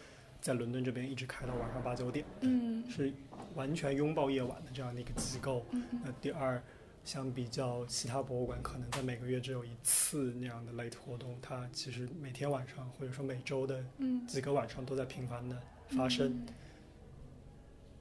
[0.41, 3.13] 在伦敦这边一直开到晚上八九点，嗯，是
[3.55, 5.67] 完全拥抱夜晚的这样的一个机构。
[6.05, 6.63] 那第二，
[7.05, 13.85] 相比较其他博物馆，可能在每个月只有一次那样的 late 活动，它其实每天晚上或者说每周的
[14.29, 16.47] 几个晚上都在频繁的发生。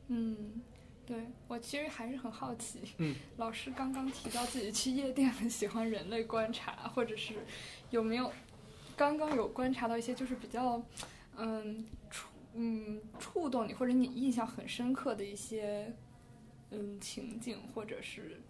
[0.08, 0.62] 嗯。
[1.06, 7.36] 对我其实还是很好奇，嗯， 老师刚刚提到自己去夜店很喜欢人类观察，或者是
[7.92, 8.32] 有没有
[8.98, 10.82] 刚刚有观察到一些就是比较
[11.38, 15.94] 嗯触嗯触动你或者你印象很深刻的一些
[16.72, 18.42] 嗯情景，或者是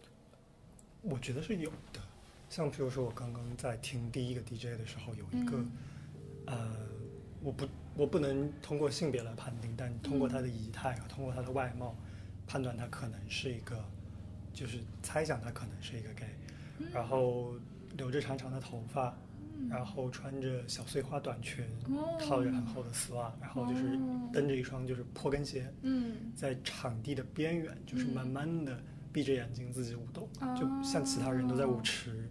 [1.01, 1.99] 我觉得是有的，
[2.49, 5.57] 像比如说我刚刚在听第一个 DJ 的时候，有一个
[6.47, 6.73] 呃，
[7.43, 11.93] 我不我不能通过性别来判定，但通过他的仪态和通过他的外貌。
[12.47, 13.83] 判断他可能是一个，
[14.53, 16.29] 就是猜想他可能是一个 gay，
[16.93, 17.55] 然后
[17.97, 19.15] 留着长长的头发，
[19.69, 21.65] 然后穿着小碎花短裙，
[22.19, 23.97] 套着很厚的丝袜，然后就是
[24.31, 25.71] 蹬着一双就是坡跟鞋，
[26.35, 28.79] 在场地的边缘，就是慢慢的
[29.11, 32.29] 闭着眼睛自己舞动，就像其他人都在舞池，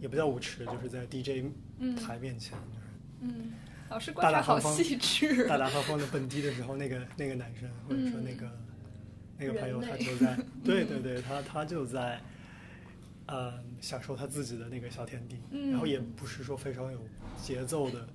[0.00, 1.46] 也不叫舞池，就是在 DJ
[1.96, 2.58] 台面前，
[3.20, 3.34] 就是，
[3.88, 8.65] 老师观察好细致，大大方方的蹦迪的时候，那个那个男生或者说那个。
[9.38, 12.20] 那个朋友他就在， 对对对，他他就在，
[13.26, 15.38] 呃，享受他自己的那个小天地，
[15.70, 16.98] 然后也不是说非常有
[17.42, 18.06] 节奏的，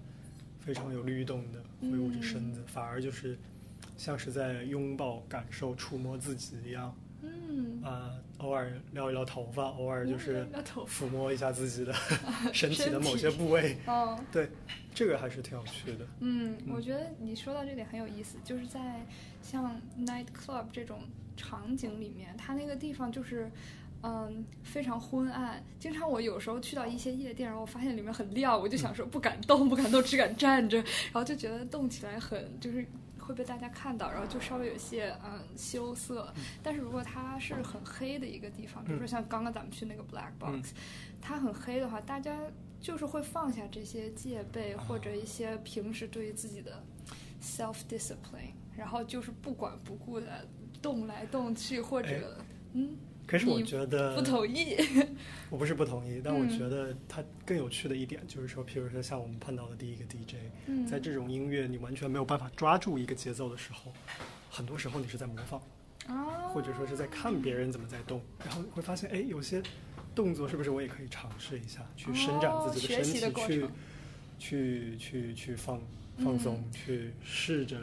[0.59, 3.38] 非常有律动的挥舞着身子，反而就是
[3.97, 6.95] 像是在拥抱、感受、触摸自己一样。
[7.22, 7.82] 嗯。
[7.84, 10.47] 啊，偶尔撩一撩头发，偶尔就是
[10.88, 11.93] 抚摸一下自己的
[12.53, 13.78] 身体的某些部位。
[13.86, 14.49] 哦，对，
[14.93, 16.05] 这个还是挺有趣的。
[16.19, 19.05] 嗯，我觉得你说到这点很有意思，就是在
[19.41, 20.99] 像 night club 这种
[21.35, 23.49] 场景里面，它那个地方就是
[24.03, 25.63] 嗯非常昏暗。
[25.79, 32.85] 经常我有时候去到一些夜店，然后我发现里面很亮，我就想说不敢动，不敢动，只敢站着，然后就觉得动起来很就是。
[33.32, 36.34] 会被大家看到，然后就稍微有些嗯羞涩。
[36.61, 40.73] 但是如果它是很黑的一个地方，比如说像刚刚咱们去那个 Black Box，
[41.21, 42.38] 它很黑的话，大家
[42.79, 46.84] 就是会放下这些戒备或者一些平时对于自己的
[47.41, 50.45] self discipline，然后就是不管不顾的
[50.82, 52.38] 动来动去，或者
[52.73, 52.97] 嗯。
[53.32, 54.75] 可是我觉得不同意，
[55.49, 60.36] 我不是不同意，但我觉得它更有趣的一点就是说，譬如说像我们碰到的第一个 DJ，
[60.86, 63.93] 在这种音乐你完全没有办法抓住一个节奏的时候，
[64.49, 65.61] 很多时候你是在模仿，
[66.53, 69.63] 或者说是在看别人怎么在动，然后会发现，哎，有些
[70.13, 73.65] 动作是不是我也可以尝试一下，去伸展自己的身体，去
[74.38, 75.82] 去去去放
[76.17, 77.79] 放松，去试着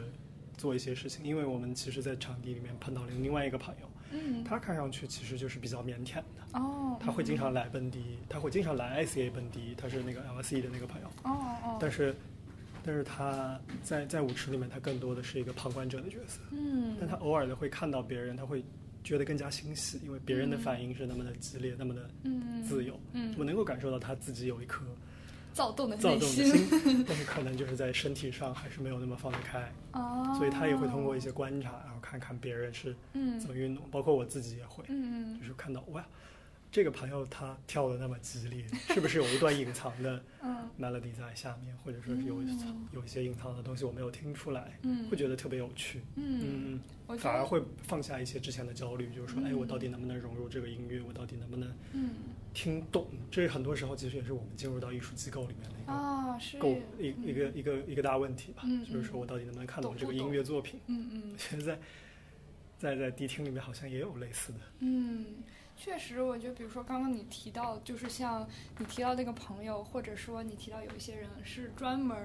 [0.55, 3.88] 做一些事情，因为我们其实，在场地里面碰到了另外一个朋友。
[4.11, 6.97] 嗯，他看上去其实就是比较腼腆的哦。
[6.99, 11.77] 他会经常来蹦迪，他会经常来 ICA 蹦迪，他是那个 LC 的那个朋友哦哦。
[11.79, 12.15] 但是，
[12.83, 16.39] 但是他在在舞池里面，他更多的是一个旁观者的角色。
[16.51, 16.95] 嗯。
[16.99, 18.63] 但他偶尔的会看到别人，他会
[19.03, 22.09] 觉得更加欣喜，因为别人的反应是那么的激烈，那么的
[22.67, 22.99] 自由。
[23.13, 23.33] 嗯。
[23.37, 24.83] 我能够感受到他自己有一颗
[25.53, 29.71] 躁动的躁动的心，但是 可能就是在身体上还是没有那么放得开。
[29.93, 30.35] 哦。
[30.37, 31.71] 所以他也会通过一些观察。
[31.85, 32.95] 然后看看别人是
[33.39, 34.83] 怎么运动，包括我自己也会，
[35.39, 36.05] 就是看到哇，
[36.71, 38.63] 这个朋友他跳的那么激烈，
[38.93, 40.21] 是不是有一段隐藏的
[40.79, 42.43] melody 在下面，或者说是有
[42.93, 46.01] 有一些隐藏的东西我没有听出来，会觉得特别有趣。
[46.15, 51.01] 嗯嗯，反而会放下一些之前的焦虑，就是说，哎，我到底能不能融入这个音乐？
[51.01, 51.73] 我到底能不能
[52.53, 53.07] 听懂？
[53.31, 58.61] 这很多时候其实也是我们进入到艺术机构里面的一个构一一个一个一个大问题吧。
[58.87, 60.79] 就是说我到底能不能看懂这个音乐作品？
[60.85, 61.79] 嗯嗯，现在
[62.77, 64.59] 在在迪厅里面好像也有类似的。
[64.81, 65.25] 嗯。
[65.81, 68.45] 确实，我觉得，比如说刚刚你提到，就是像
[68.77, 72.17] 你提到那个朋友，或者说你提到有一些人是专门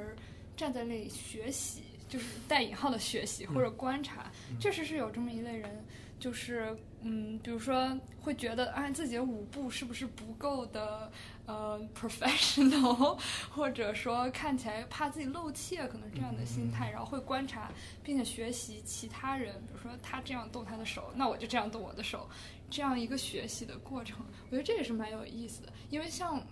[0.57, 4.27] 站在那里学习，就是带引号的学习或者观察，
[4.59, 5.85] 确实是有这么一类人。
[6.21, 11.11] 就是，嗯，比如说会觉得，啊，自己的舞步是不是不够的，
[11.45, 13.19] 呃，professional，
[13.51, 17.71] 或者说看起来怕自己露怯，可能这样的心态，然后会观察
[18.03, 22.27] 并且学习其他人，比如说他这样动他的手，那我就这样动我的手，
[22.75, 25.73] 这样一个学习的过程，我觉得这也是蛮有意思的。
[25.91, 26.43] 因为像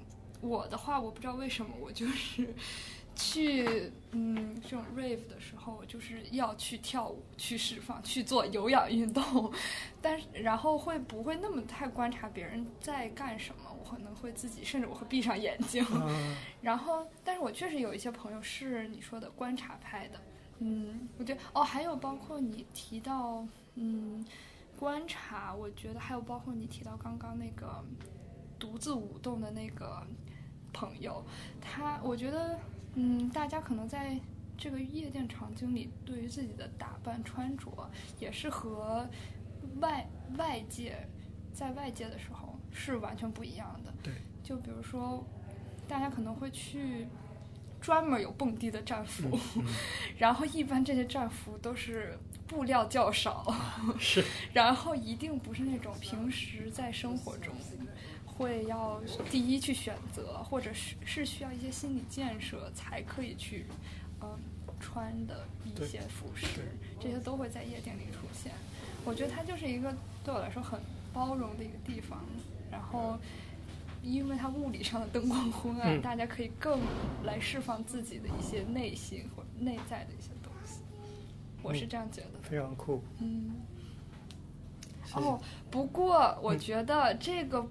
[0.41, 2.55] 我的话，我不知道为什么我就是。
[3.15, 9.53] 去嗯，这种 rave 的时候，就是要去跳舞、去释放、去做有氧运动，
[10.01, 13.71] 但是然后会不会那么太观察别人在干什么？
[13.79, 15.85] 我可能会自己，甚至我会闭上眼睛。
[16.63, 20.19] 然后，但是我确实有一些朋友是你说的观察派的。
[20.61, 24.25] 嗯，我觉得哦，还有包括你提到嗯
[24.83, 27.85] 观察，我觉得还有包括你提到刚刚那个
[28.59, 30.05] 独自舞动的那个
[30.73, 31.25] 朋友，
[31.61, 32.59] 他我觉得。
[32.95, 34.21] 嗯，大家可能在
[34.59, 39.09] 这个夜店场景里，对于自己的打扮穿着，也是和
[39.81, 40.07] 外
[40.37, 41.09] 外界
[41.55, 43.91] 在外界的时候是完全不一样的。
[44.03, 44.13] 对，
[44.43, 45.25] 就比如说，
[45.89, 47.09] 大家可能会去
[47.81, 49.39] 专门有蹦迪的战服，
[50.19, 52.19] 然后一般这些战服都是
[52.53, 53.55] 布料较少，
[53.99, 54.23] 是，
[54.53, 57.55] 然后一定不是那种平时在生活中。
[58.27, 59.01] 会要
[59.31, 63.67] 第一去选择，或者是是需要一些心理建设才可以去，
[64.23, 64.29] 嗯，
[64.81, 66.47] 穿的一些服饰，
[66.99, 68.51] 这些都会在夜店里出现。
[69.05, 69.95] 我觉得它就是一个
[70.25, 70.81] 对我来说很
[71.13, 72.25] 包容的一个地方。
[72.71, 73.19] 然后，
[74.03, 76.81] 因为它物理上的灯光昏暗，大家可以更
[77.25, 80.31] 来释放自己的一些内心或内在的一些。
[81.63, 82.41] 我是这样觉得。
[82.43, 83.03] 非常酷。
[83.21, 83.55] 嗯。
[85.15, 85.41] 哦，
[85.71, 87.67] 不过我觉得这个。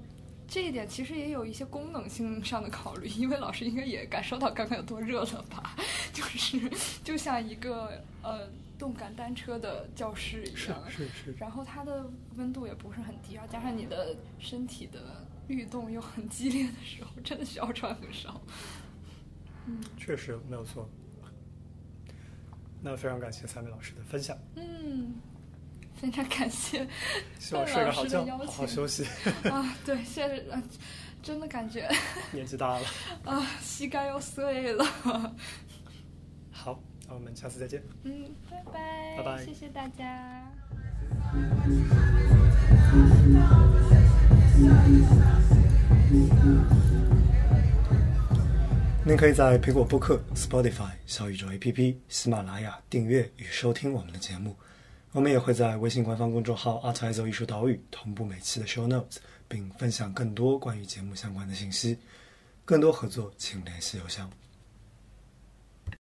[0.53, 5.77] 这一点其实也有一些功能性上的考虑，因为老师应该也感受到刚刚有多热了吧？
[6.11, 6.69] 就是
[7.05, 11.35] 就像一个呃动感单车的教室一样，是是是。
[11.39, 18.41] 然后它的温度也不是很低，然后加上你的身体的律动又很激烈的时候，真的需要穿很少。
[19.67, 20.89] 嗯，确实没有错。
[22.81, 24.37] 那非常感谢三位老师的分享。
[24.55, 25.13] 嗯。
[25.93, 26.87] 非常感谢
[27.37, 29.05] 希望睡个好觉，好好休息
[29.47, 29.77] 啊！
[29.85, 30.43] 对，现在
[31.21, 31.87] 真的感觉
[32.33, 32.85] 年纪大了
[33.23, 34.83] 啊，膝盖要碎了。
[36.49, 37.83] 好，那我们下次再见。
[38.03, 40.51] 嗯，拜拜，拜拜，谢谢大家。
[49.03, 54.55] 您可以在苹果播客、Spotify、小宇宙 APP、喜马拉雅订阅与收听我们的节目。
[55.11, 61.97] 我们也会在微信官方公众号 “Art i z o 艺术岛屿”同步每期的 show notes，并分享更多关于节目相关的信息。
[62.63, 64.29] 更多合作，请联系邮箱。